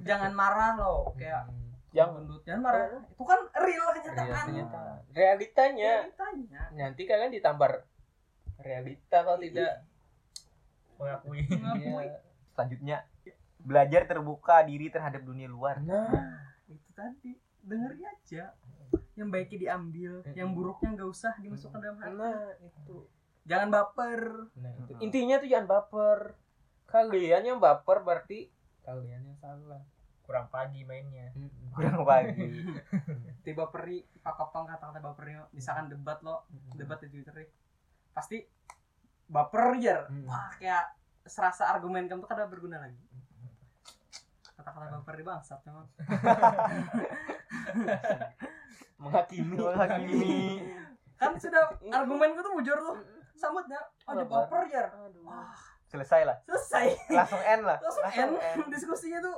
jangan 0.01 0.31
marah 0.31 0.73
loh 0.75 1.13
kayak 1.13 1.45
yang 1.91 2.09
gendut 2.11 2.41
jangan 2.41 2.61
marah. 2.63 2.85
Itu 3.05 3.23
kan 3.23 3.39
real 3.55 3.85
Iya, 3.93 4.39
kenyataan. 4.41 4.95
realitanya 5.11 5.93
Realitanya. 6.01 6.61
nanti 6.73 7.01
kalian 7.03 7.29
ditampar 7.29 7.85
realita 8.57 9.17
kalau 9.21 9.37
tidak 9.37 9.83
mengakui 10.95 11.43
Mengakui. 11.45 12.05
Iya. 12.05 12.17
selanjutnya 12.49 12.97
belajar 13.59 14.01
terbuka 14.03 14.61
diri 14.61 14.87
terhadap 14.87 15.21
dunia 15.21 15.45
luar 15.45 15.77
nah 15.79 16.07
Itu 16.65 16.89
tadi 16.91 17.35
dengerin 17.63 18.03
aja. 18.03 18.45
Yang 19.17 19.29
baiknya 19.29 19.57
diambil, 19.69 20.13
yang 20.33 20.53
buruknya 20.53 20.89
nggak 20.93 21.09
usah 21.09 21.33
dimasukkan 21.41 21.79
dalam 21.81 21.97
hati. 21.97 22.13
nah 22.13 22.39
itu 22.61 22.97
Jangan 23.43 23.69
baper. 23.75 24.21
nah 24.55 24.71
itu 24.71 24.91
intinya 25.03 25.35
tuh 25.41 25.49
jangan 25.51 25.67
baper 25.67 26.19
kalian 26.87 27.43
yang 27.43 27.59
baper 27.59 27.99
berarti 27.99 28.47
kalian 28.85 29.19
yang 29.19 29.37
salah 29.41 29.83
kurang 30.23 30.47
pagi 30.47 30.87
mainnya 30.87 31.33
kurang 31.75 32.07
pagi 32.07 32.63
Tiba 33.43 33.67
peri 33.67 33.99
pakapang 34.23 34.63
kata-kata 34.63 35.03
bapernya 35.03 35.43
misalkan 35.51 35.91
debat 35.91 36.23
lo, 36.23 36.47
debat 36.79 36.95
di 37.03 37.11
Twitter 37.11 37.35
nih. 37.43 37.49
Pasti 38.15 38.39
baper 39.27 39.75
jar. 39.83 40.07
Hmm. 40.07 40.23
Wah, 40.23 40.47
kayak 40.55 40.95
serasa 41.27 41.67
argumen 41.67 42.07
kamu 42.07 42.23
tuh 42.23 42.29
kada 42.31 42.47
berguna 42.47 42.79
lagi. 42.79 42.95
Kata-kata 44.55 44.95
baper 44.95 45.13
di 45.19 45.23
bangsat 45.27 45.59
memang. 45.67 45.87
menghakimi. 49.01 49.55
Menghakimi. 49.57 50.37
Kan 51.19 51.39
sudah 51.39 51.75
argumenku 51.91 52.39
tuh 52.43 52.53
bujur 52.57 52.77
tuh. 52.79 52.97
Sambutnya 53.33 53.79
ada 54.07 54.23
Baper. 54.23 54.47
baper 54.47 54.61
jar. 54.71 54.87
Aduh. 54.93 55.23
wah 55.25 55.51
selesai 55.93 56.21
lah. 56.25 56.37
Selesai. 56.49 56.85
Langsung 57.13 57.41
end 57.45 57.63
lah. 57.69 57.77
Langsung 57.77 58.05
end. 58.09 58.33
Diskusinya 58.73 59.19
tuh. 59.21 59.37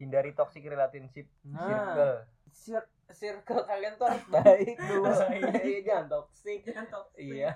Hindari 0.00 0.32
toxic 0.32 0.64
relationship. 0.64 1.28
Nah. 1.44 1.60
Circle. 1.68 2.14
Cir- 2.54 2.93
circle 3.10 3.62
kalian 3.62 3.94
tuh 3.94 4.06
harus 4.06 4.24
baik 4.34 4.76
dulu. 4.78 5.10
Iya, 5.64 5.78
jangan 5.82 6.06
toxic. 6.08 6.60
Jangan 6.62 6.86
toxic. 6.88 7.20
Iya. 7.20 7.50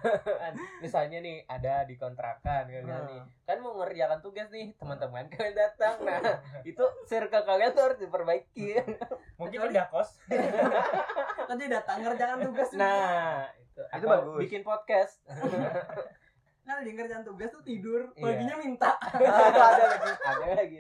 Misalnya 0.79 1.19
nih 1.19 1.45
ada 1.45 1.83
di 1.83 1.95
kontrakan 1.95 2.67
kalian 2.67 2.85
Hmm. 2.85 3.07
nih. 3.07 3.23
Kan 3.43 3.59
mau 3.59 3.77
ngerjakan 3.77 4.19
tugas 4.19 4.49
nih 4.49 4.75
teman-teman 4.75 5.25
kalian 5.29 5.55
datang. 5.55 5.97
Nah 6.01 6.21
itu 6.69 6.85
circle 7.05 7.43
kalian 7.43 7.71
tuh 7.71 7.83
harus 7.85 7.99
diperbaiki. 7.99 8.77
Mungkin 9.35 9.57
Kecuali- 9.57 9.73
pindah 9.73 9.87
kos. 9.89 10.11
Tadi 11.41 11.65
datang 11.67 11.97
ngerjakan 12.03 12.39
tugas 12.43 12.69
nah 12.73 13.47
itu. 13.55 13.79
Itu 13.79 13.83
Atau 13.95 14.07
bagus. 14.07 14.39
bikin 14.41 14.61
podcast. 14.61 15.23
Kan 16.61 16.83
di 16.83 16.93
ngerjakan 16.93 17.25
tugas 17.25 17.49
tuh 17.49 17.63
tidur 17.63 18.13
Iya. 18.13 18.23
paginya 18.23 18.57
minta. 18.57 18.93
Ada 19.01 19.25
ada 19.25 19.85
lagi 19.89 20.11
ada 20.21 20.45
lagi. 20.55 20.79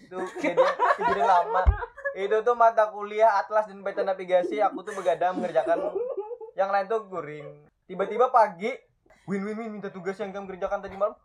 Itu 0.00 0.16
kejadian 0.36 0.68
kejadian 0.98 1.24
lama 1.24 1.62
itu 2.14 2.36
tuh 2.46 2.54
mata 2.54 2.88
kuliah 2.94 3.42
atlas 3.42 3.66
dan 3.66 3.82
beta 3.82 4.06
navigasi. 4.06 4.62
Aku 4.62 4.86
tuh 4.86 4.94
begadang 4.94 5.38
mengerjakan 5.38 5.90
yang 6.58 6.70
lain 6.70 6.86
tuh 6.86 7.04
guring. 7.10 7.66
Tiba-tiba 7.90 8.30
pagi 8.30 8.70
win 9.26 9.42
win 9.42 9.56
win 9.58 9.70
minta 9.78 9.90
tugas 9.90 10.16
yang 10.22 10.30
kamu 10.30 10.54
kerjakan 10.54 10.80
tadi 10.80 10.94
malam. 10.94 11.18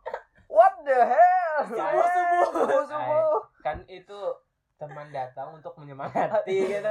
What 0.50 0.82
the 0.82 0.98
hell? 0.98 1.58
Subuh, 1.70 2.06
subuh. 2.10 2.46
subuh 2.50 2.82
subuh. 2.90 3.38
Kan 3.62 3.86
itu 3.86 4.20
teman 4.80 5.12
datang 5.12 5.54
untuk 5.54 5.76
menyemangati 5.76 6.56
gitu. 6.74 6.90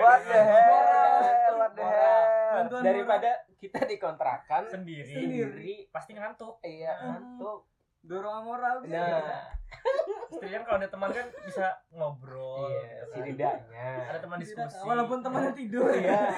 what 0.00 0.20
the 0.24 0.40
hell? 0.40 1.54
what 1.60 1.72
the 1.76 1.84
hell? 1.84 2.26
Bantuan 2.58 2.82
daripada 2.82 3.30
kita 3.60 3.84
dikontrakan 3.86 4.66
sendiri. 4.66 5.14
Sendiri. 5.14 5.74
pasti 5.94 6.16
ngantuk. 6.16 6.58
iya 6.66 6.96
ngantuk 6.98 7.68
dorong 8.08 8.40
moral 8.42 8.80
gitu. 8.82 8.96
nah. 8.96 9.52
Setidaknya 10.32 10.64
kalau 10.64 10.78
ada 10.80 10.88
teman 10.88 11.10
kan 11.12 11.26
bisa 11.44 11.66
ngobrol 11.92 12.72
iya 12.72 12.80
gitu 12.80 13.04
kan. 13.04 13.16
setidaknya. 13.20 13.88
Ada 14.08 14.18
teman 14.24 14.38
diskusi. 14.40 14.80
walaupun 14.80 15.18
temannya 15.20 15.52
tidur. 15.52 15.92
Iya. 15.92 16.32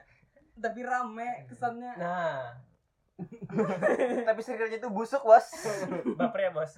Tapi 0.64 0.80
rame 0.84 1.48
kesannya. 1.48 1.92
Nah. 1.96 2.60
Tapi 4.28 4.40
circle 4.42 4.68
itu 4.68 4.88
busuk 4.92 5.24
bos. 5.24 5.48
Baper 6.18 6.40
ya 6.44 6.50
bos? 6.52 6.72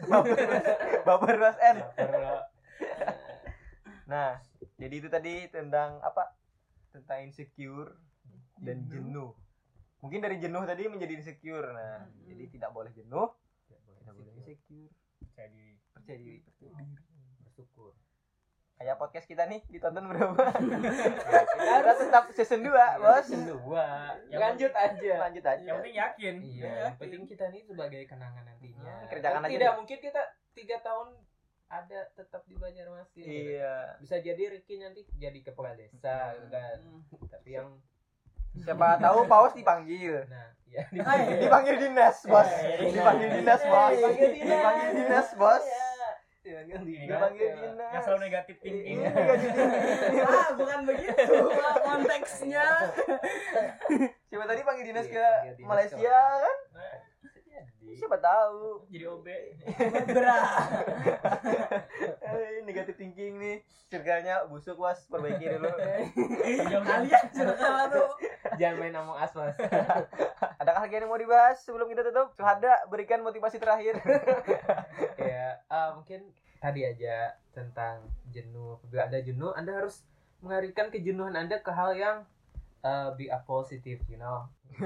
Baper 1.03 1.37
bos 1.37 1.57
N. 1.59 1.77
Nah 4.07 4.39
jadi 4.79 4.95
itu 4.95 5.09
tadi 5.11 5.51
tentang 5.51 5.99
apa? 6.01 6.39
Tentang 6.95 7.27
insecure 7.27 7.99
dan 8.63 8.87
jenuh. 8.87 9.35
mungkin 9.97 10.23
dari 10.23 10.39
jenuh 10.39 10.63
tadi 10.63 10.87
menjadi 10.87 11.19
insecure. 11.19 11.67
Nah 11.73 12.05
Hmm. 12.07 12.31
jadi 12.31 12.45
tidak 12.53 12.71
boleh 12.71 12.93
jenuh 12.95 13.27
insecure 14.47 14.95
jadi 15.35 15.65
percaya 15.93 16.19
diri. 16.23 16.41
Bersyukur. 17.43 17.93
Kayak 18.77 19.01
podcast 19.01 19.25
kita 19.25 19.49
nih 19.49 19.65
ditonton 19.73 20.05
berapa? 20.05 20.37
Kita 21.57 21.93
tetap 21.97 22.29
season 22.37 22.61
2 22.61 23.01
bos. 23.01 23.25
Season 23.25 23.49
dua. 23.49 24.13
Yang 24.29 24.41
lanjut 24.45 24.73
aja. 24.77 25.13
Lanjut 25.25 25.45
aja. 25.49 25.65
Yang 25.65 25.77
penting 25.81 25.97
yakin. 25.97 26.35
Iya 26.45 26.73
yang 26.85 26.97
penting 27.01 27.23
kita 27.25 27.45
nih 27.49 27.65
sebagai 27.65 28.03
kenangan 28.05 28.45
nantinya. 28.45 28.85
Hmm, 28.85 29.09
kerjakan 29.09 29.41
aja 29.49 29.53
tidak 29.57 29.73
mungkin 29.81 29.99
kita 30.05 30.23
tiga 30.53 30.77
tahun 30.85 31.09
ada 31.67 32.01
tetap 32.13 32.45
di 32.45 32.55
Banjarmasin. 32.61 33.25
Iya. 33.25 33.97
Bisa 33.97 34.21
jadi 34.21 34.43
Ricky 34.53 34.77
nanti 34.77 35.09
jadi 35.17 35.41
kepala 35.41 35.73
desa 35.73 36.37
gitu 36.37 36.49
kan 36.53 36.77
Hmm. 36.77 37.01
tapi 37.33 37.57
yang 37.57 37.81
siapa 38.64 39.01
tahu 39.03 39.27
paus 39.29 39.53
dipanggil. 39.53 40.25
Nah 40.29 40.57
ya 40.77 40.83
dipanggil 41.40 41.77
dinas 41.81 42.16
bos. 42.29 42.49
Eh, 42.49 42.92
dipanggil 42.92 43.29
dinas 43.40 43.62
bos. 43.64 43.92
Dipanggil 43.97 44.31
dinas. 44.37 44.92
dinas 44.92 45.29
bos. 45.40 45.64
Iya. 46.47 46.79
dipanggil 46.79 47.49
dinas 47.59 47.75
ya. 47.75 47.90
yang 47.90 48.03
selalu 48.07 48.21
negatif 48.31 48.57
thinking. 48.62 49.03
Iya, 49.03 49.11
negatif 49.11 49.51
thinking. 49.57 50.23
ah 50.31 50.49
bukan 50.55 50.79
begitu. 50.87 51.35
Konteksnya. 51.83 52.66
Siapa 54.31 54.45
tadi 54.47 54.61
panggil 54.62 54.85
dinas 54.85 55.07
Iya, 55.11 55.57
ke 55.57 55.64
Malaysia 55.64 55.97
kan? 56.38 56.57
Nah, 56.77 56.97
siapa 57.97 58.16
tahu. 58.21 58.87
Jadi 58.92 59.05
OB 59.09 59.27
berat 60.12 60.71
Eh, 62.21 62.62
negatif 62.62 62.95
thinking 63.01 63.40
nih. 63.40 63.57
Circle-nya 63.87 64.47
busuk 64.51 64.77
was 64.77 65.03
perbaiki 65.09 65.47
dulu. 65.47 65.71
Kalian 66.90 67.25
circle 67.33 67.83
tuh 67.90 68.11
jangan 68.57 68.77
main 68.81 68.92
ngomong 68.92 69.19
aswas 69.21 69.55
adakah 70.66 70.83
lagi 70.83 70.99
yang 70.99 71.07
mau 71.07 71.21
dibahas 71.21 71.62
sebelum 71.62 71.87
kita 71.87 72.03
tutup? 72.11 72.35
Suhada 72.35 72.85
berikan 72.90 73.23
motivasi 73.23 73.62
terakhir. 73.62 74.03
Ya 75.16 75.59
eh, 75.59 75.90
mungkin 75.95 76.35
tadi 76.59 76.87
aja 76.87 77.35
tentang 77.51 78.03
jenuh. 78.31 78.79
Apabila 78.79 79.07
ada 79.07 79.19
jenuh 79.23 79.51
anda 79.55 79.75
harus 79.75 80.03
mengalihkan 80.42 80.90
kejenuhan 80.90 81.35
anda 81.35 81.59
ke 81.62 81.71
hal 81.71 81.95
yang 81.95 82.16
eh, 82.83 83.09
be 83.14 83.31
a 83.31 83.38
positive 83.47 84.03
you 84.11 84.19
know? 84.19 84.47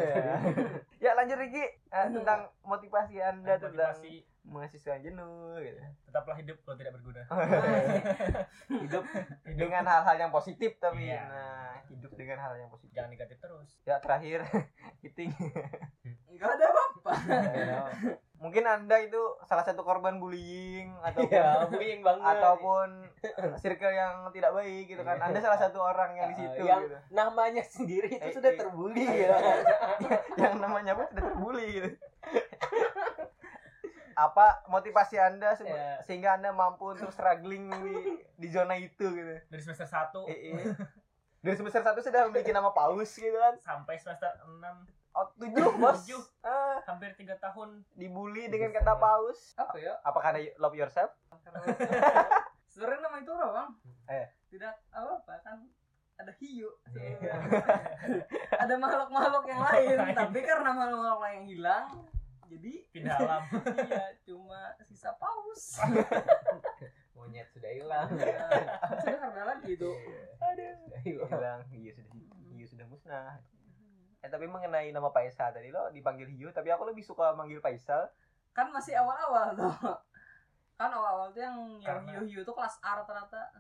Ya 1.05 1.17
lanjut 1.17 1.41
Riki. 1.41 1.65
Eh, 1.65 2.09
tentang 2.13 2.53
motivasi 2.61 3.21
anda 3.25 3.57
tentang 3.57 3.73
motivasi 3.73 4.25
mahasiswa 4.51 4.99
yang 4.99 5.05
jenuh 5.09 5.57
gitu. 5.57 5.79
Tetaplah 6.05 6.37
hidup 6.37 6.57
kalau 6.61 6.77
tidak 6.77 6.93
berguna. 6.93 7.23
Hidup 8.83 9.05
dengan 9.49 9.85
hal-hal 9.85 10.17
yang 10.19 10.31
positif 10.31 10.75
tapi 10.77 11.07
Iya. 11.07 11.23
nah 11.25 11.73
hidup 11.89 12.13
dengan 12.13 12.39
hal 12.41 12.55
yang 12.57 12.67
positif. 12.69 12.91
Jangan 12.93 13.11
negatif 13.11 13.37
terus. 13.39 13.71
Ya 13.81 13.97
terakhir 13.99 14.43
Kiting 15.01 15.31
nggak 16.33 16.51
ada 16.51 16.67
apa-apa. 16.67 17.13
Mungkin 18.35 18.65
anda 18.65 18.97
itu 18.99 19.21
salah 19.45 19.61
satu 19.61 19.81
korban 19.81 20.17
bullying 20.17 20.97
ataupun 20.99 21.29
ya 21.31 21.69
bullying 21.69 22.01
banget. 22.01 22.25
ataupun 22.27 22.89
circle 23.57 23.93
yang 23.93 24.15
tidak 24.31 24.51
baik 24.51 24.89
gitu 24.89 25.03
kan. 25.03 25.21
Anda 25.21 25.39
salah 25.39 25.61
satu 25.61 25.79
orang 25.79 26.17
yang 26.17 26.29
di 26.29 26.35
Eh, 26.35 26.41
situ 26.43 26.63
yang 26.65 26.83
gitu. 26.83 26.97
namanya 27.11 27.63
sendiri 27.63 28.09
itu 28.11 28.25
Eh, 28.25 28.33
sudah 28.33 28.51
iya. 28.51 28.59
terbully 28.59 29.05
Iya. 29.05 29.29
ya. 29.29 29.39
Yang 30.41 30.55
namanya 30.59 30.93
pun 30.95 31.07
sudah 31.07 31.23
terbully 31.23 31.67
gitu 31.71 31.89
apa 34.13 34.47
motivasi 34.67 35.17
anda 35.17 35.53
se- 35.53 35.63
Ya. 35.63 36.01
sehingga 36.01 36.35
anda 36.35 36.51
mampu 36.51 36.91
untuk 36.91 37.09
struggling 37.09 37.71
di 37.71 37.95
di 38.37 38.49
zona 38.49 38.75
itu 38.75 39.07
gitu. 39.07 39.35
Dari 39.45 39.61
semester 39.61 39.87
1 39.87 40.25
Eh, 40.25 40.39
eh. 40.53 40.75
dari 41.39 41.55
semester 41.55 41.81
satu 41.81 41.99
sudah 41.99 42.27
memiliki 42.27 42.51
nama 42.51 42.71
paus 42.71 43.11
gitu 43.13 43.35
kan? 43.35 43.55
Sampai 43.59 43.97
semester 43.97 44.29
6 44.41 44.87
oh 45.11 45.27
tujuh 45.37 45.67
bos. 45.77 46.01
Tujuh. 46.01 46.23
ah, 46.41 46.79
hampir 46.85 47.15
tiga 47.15 47.35
tahun. 47.37 47.83
Dibully 47.93 48.47
dengan 48.47 48.71
kata 48.71 48.95
paus 48.95 49.55
apa 49.55 49.77
ya? 49.77 49.99
Apakah 50.01 50.31
ada 50.31 50.41
love 50.57 50.75
yourself? 50.75 51.11
Sebenarnya 52.67 53.01
nama 53.03 53.17
itu 53.19 53.31
apa 53.31 53.47
bang. 53.51 53.71
Eh. 54.09 54.27
tidak 54.49 54.75
apa 54.91 55.15
apa 55.17 55.35
kan 55.41 55.59
ada 56.17 56.33
hiu. 56.37 56.69
Sebenarnya. 56.85 57.35
ada 58.53 58.75
makhluk-makhluk 58.77 59.45
yang 59.47 59.63
lain. 59.63 59.97
Tapi 60.21 60.39
karena 60.41 60.71
makhluk-makhluk 60.71 61.31
yang 61.33 61.47
hilang 61.47 61.87
jadi 62.51 62.73
pindah 62.91 63.17
alam. 63.23 63.43
Iya 63.87 64.07
cuma 64.27 64.75
sisa 64.83 65.15
paus. 65.15 65.79
Monyet 67.15 67.47
sudah 67.55 67.71
hilang. 67.71 68.11
Ya, 68.19 68.49
sudah 68.99 69.19
karena 69.23 69.43
lagi 69.55 69.71
itu. 69.79 69.91
Sudah 70.41 71.01
hilang. 71.07 71.29
Hilang 71.31 71.61
hiu 71.71 71.91
sudah 71.95 72.13
hiu 72.51 72.67
sudah 72.67 72.87
musnah. 72.91 73.39
Eh 74.21 74.29
tapi 74.29 74.51
mengenai 74.51 74.91
nama 74.91 75.09
Faisal 75.15 75.55
tadi 75.55 75.71
lo 75.71 75.89
dipanggil 75.95 76.27
hiu 76.27 76.51
tapi 76.51 76.75
aku 76.75 76.91
lebih 76.91 77.07
suka 77.07 77.33
manggil 77.39 77.63
Faisal. 77.63 78.11
Kan 78.51 78.75
masih 78.75 78.99
awal-awal 78.99 79.55
tuh. 79.55 79.75
Kan 80.75 80.91
awal-awal 80.91 81.31
tuh 81.31 81.45
yang 81.45 81.57
yang 81.85 82.03
hiu-hiu 82.09 82.43
tuh 82.43 82.57
kelas 82.57 82.81
A 82.83 83.05
rata-rata 83.05 83.53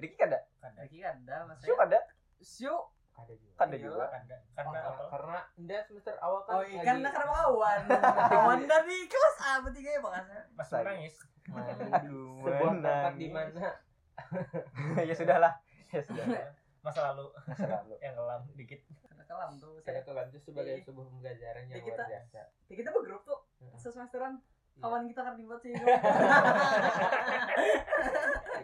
Ricky 0.00 0.16
kan 0.16 0.32
ada 0.32 0.40
ada 0.64 0.78
lagi 0.80 0.98
ada 1.04 1.44
mas 1.44 1.60
Siu 1.60 1.76
ada 1.76 2.00
Siu 2.40 2.74
ada 3.20 3.34
juga. 3.34 3.52
Kan 3.54 3.66
ada 3.66 3.76
Iya. 3.76 3.84
juga. 3.84 4.04
ada 4.06 4.36
karena 4.50 4.70
karena, 4.72 4.80
apa? 4.86 5.02
Karena 5.10 5.38
enggak 5.54 5.82
semester 5.84 6.14
awal 6.18 6.40
kan 6.42 6.52
oh 6.52 6.62
iya 6.62 6.80
karena 6.82 7.08
karena 7.08 7.32
kawan 7.36 7.80
kawan 8.28 8.60
dari 8.64 8.98
kelas 9.04 9.36
A 9.38 9.52
bertiga 9.60 9.90
ya 9.90 10.00
Saya- 10.62 10.84
menangis 10.84 11.14
aduh 11.90 12.40
sebuah 12.44 12.72
tempat 12.76 13.12
di 13.14 13.28
mana? 13.28 13.66
Ya 15.00 15.14
sudahlah 15.14 15.52
ya 15.88 16.00
sudah 16.00 16.24
masa 16.80 17.00
lalu. 17.12 17.26
Masa 17.46 17.64
lalu. 17.66 17.94
Yang 18.04 18.14
kelam 18.16 18.40
dikit. 18.54 18.80
Ada 19.06 19.24
kelam 19.26 19.50
tuh 19.56 19.72
saya 19.78 19.92
saya 19.92 20.02
kelam 20.02 20.26
itu 20.28 20.38
sebagai 20.42 20.74
Iya. 20.74 20.84
sebuah 20.84 21.06
pembelajaran 21.06 21.62
yang 21.66 21.72
Ya, 21.74 21.82
kita- 21.82 21.96
luar 21.98 22.10
biasa. 22.10 22.40
ya, 22.40 22.74
kita 22.74 22.90
bergrup 22.90 23.22
tuh 23.22 23.38
Heeh. 23.58 23.76
sesemesteran 23.76 24.32
Iya. 24.36 24.80
kawan 24.80 25.02
kita 25.06 25.20
kan 25.20 25.34
dibuat 25.34 25.60
sih. 25.60 25.72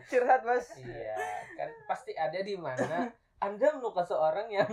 Curhat 0.06 0.42
mas. 0.42 0.66
Iya 0.78 1.16
kan 1.56 1.68
pasti 1.86 2.12
ada 2.14 2.38
di 2.38 2.54
mana 2.54 3.10
anda 3.40 3.68
melukai 3.76 4.06
seorang 4.08 4.48
yang 4.48 4.70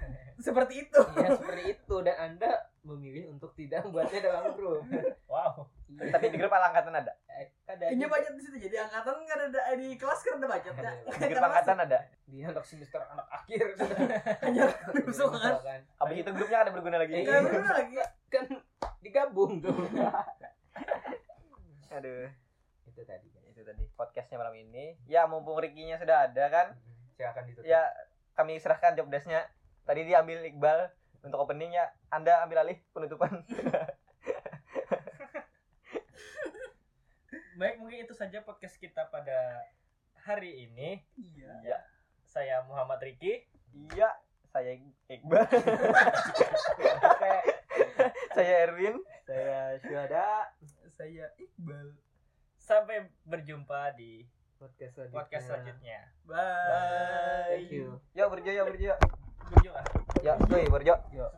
seperti 0.46 0.88
itu. 0.88 1.00
Iya 1.16 1.36
seperti 1.36 1.62
itu. 1.76 1.96
Dan 2.00 2.16
anda 2.16 2.50
memilih 2.86 3.34
untuk 3.34 3.50
tidak 3.58 3.82
membuatnya 3.82 4.30
dalam 4.30 4.54
grup 4.54 4.86
wow. 5.32 5.66
Iya. 5.86 6.14
tapi 6.14 6.30
di 6.30 6.38
grup 6.38 6.54
angkatan 6.54 6.94
ada? 6.94 7.12
Eh, 7.30 7.50
ada 7.66 7.90
ini 7.90 8.06
budget 8.06 8.34
di 8.38 8.42
situ. 8.42 8.56
Jadi 8.70 8.76
angkatan 8.78 9.26
kan 9.26 9.38
ada 9.50 9.60
di 9.74 9.88
kelas 9.98 10.20
kan 10.22 10.32
ada 10.38 10.46
budgetnya 10.46 10.92
di 11.18 11.26
grup 11.34 11.46
angkatan 11.50 11.76
ada? 11.82 11.98
Di 12.26 12.38
anak 12.46 12.64
semester 12.64 13.00
anak 13.02 13.26
akhir. 13.30 13.64
Hanya 14.46 14.64
rusuh 15.02 15.28
kan? 15.30 15.54
kan. 15.60 15.80
Abis 16.06 16.16
itu 16.22 16.30
grupnya 16.30 16.58
ada 16.62 16.70
berguna 16.70 16.96
lagi. 17.02 17.12
Iya. 17.20 17.26
Gak 17.26 17.52
bener 17.52 17.74
lagi. 17.74 17.94
Kan 18.30 18.44
digabung 19.02 19.60
tuh. 19.60 19.76
Aduh. 21.90 22.28
Itu 22.86 23.02
tadi 23.04 23.28
kan 23.34 23.42
itu 23.50 23.60
tadi 23.66 23.84
podcastnya 23.98 24.36
malam 24.40 24.54
ini. 24.56 24.94
Ya 25.10 25.26
mumpung 25.26 25.58
Ricky-nya 25.58 25.98
sudah 25.98 26.30
ada 26.30 26.44
kan 26.48 26.66
silakan 27.16 27.48
ditutup. 27.48 27.66
Ya 27.66 27.82
kami 28.36 28.60
serahkan 28.60 28.92
job 28.94 29.08
desk-nya. 29.08 29.48
Tadi 29.88 30.04
diambil 30.04 30.44
Iqbal 30.44 30.92
untuk 31.24 31.40
openingnya. 31.40 31.90
Anda 32.12 32.44
ambil 32.44 32.62
alih 32.62 32.78
penutupan. 32.92 33.42
Baik 37.56 37.80
mungkin 37.80 38.04
itu 38.04 38.12
saja 38.12 38.44
podcast 38.44 38.76
kita 38.76 39.08
pada 39.08 39.64
hari 40.28 40.68
ini. 40.68 41.00
Iya. 41.16 41.52
Iya 41.64 41.78
saya 42.36 42.60
Muhammad 42.68 43.00
Riki. 43.00 43.48
Iya 43.72 44.12
saya 44.52 44.76
Iqbal. 45.08 45.48
Saya 48.36 48.68
Erwin. 48.68 49.00
Saya 49.24 49.80
Syuhada. 49.80 50.52
Saya 50.92 51.32
Iqbal. 51.40 51.96
Sampai 52.60 53.08
berjumpa 53.24 53.96
di 53.96 54.28
podcast 54.56 54.92
selanjutnya. 54.96 55.16
Podcast 55.20 55.44
selanjutnya. 55.46 55.98
Bye. 56.24 57.48
Thank 57.52 57.70
you. 57.72 57.86
Yuk 58.16 58.26
berjo 58.32 58.50
yuk 58.50 58.64
berjo 58.72 58.94
berjumpa 59.46 59.82
yuk 60.26 60.36
cuy 60.50 60.64
berjo 60.66 60.94
Yuk. 61.14 61.30